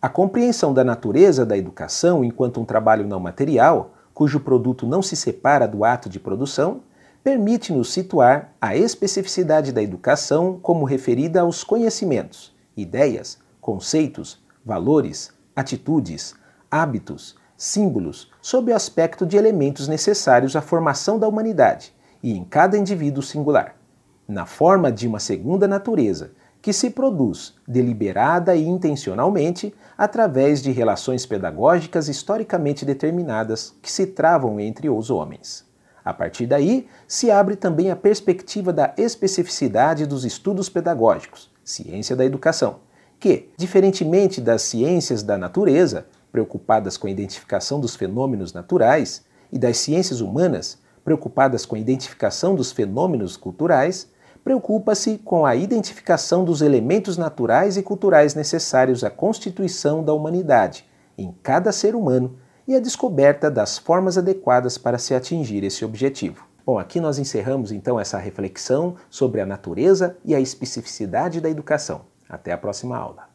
[0.02, 5.16] a compreensão da natureza da educação enquanto um trabalho não material, cujo produto não se
[5.16, 6.82] separa do ato de produção,
[7.24, 16.36] permite-nos situar a especificidade da educação como referida aos conhecimentos, ideias, conceitos, valores, atitudes,
[16.70, 21.94] hábitos, símbolos, sob o aspecto de elementos necessários à formação da humanidade
[22.24, 23.76] e em cada indivíduo singular,
[24.28, 26.32] na forma de uma segunda natureza
[26.62, 34.60] que se produz deliberada e intencionalmente através de relações pedagógicas historicamente determinadas que se travam
[34.60, 35.66] entre os homens.
[36.04, 42.26] A partir daí, se abre também a perspectiva da especificidade dos estudos pedagógicos, ciência da
[42.26, 42.80] educação,
[43.22, 49.78] que, diferentemente das ciências da natureza, preocupadas com a identificação dos fenômenos naturais, e das
[49.78, 54.10] ciências humanas, preocupadas com a identificação dos fenômenos culturais,
[54.44, 60.84] preocupa-se com a identificação dos elementos naturais e culturais necessários à constituição da humanidade,
[61.16, 66.48] em cada ser humano, e a descoberta das formas adequadas para se atingir esse objetivo.
[66.66, 72.11] Bom, aqui nós encerramos então essa reflexão sobre a natureza e a especificidade da educação.
[72.32, 73.31] Até a próxima aula.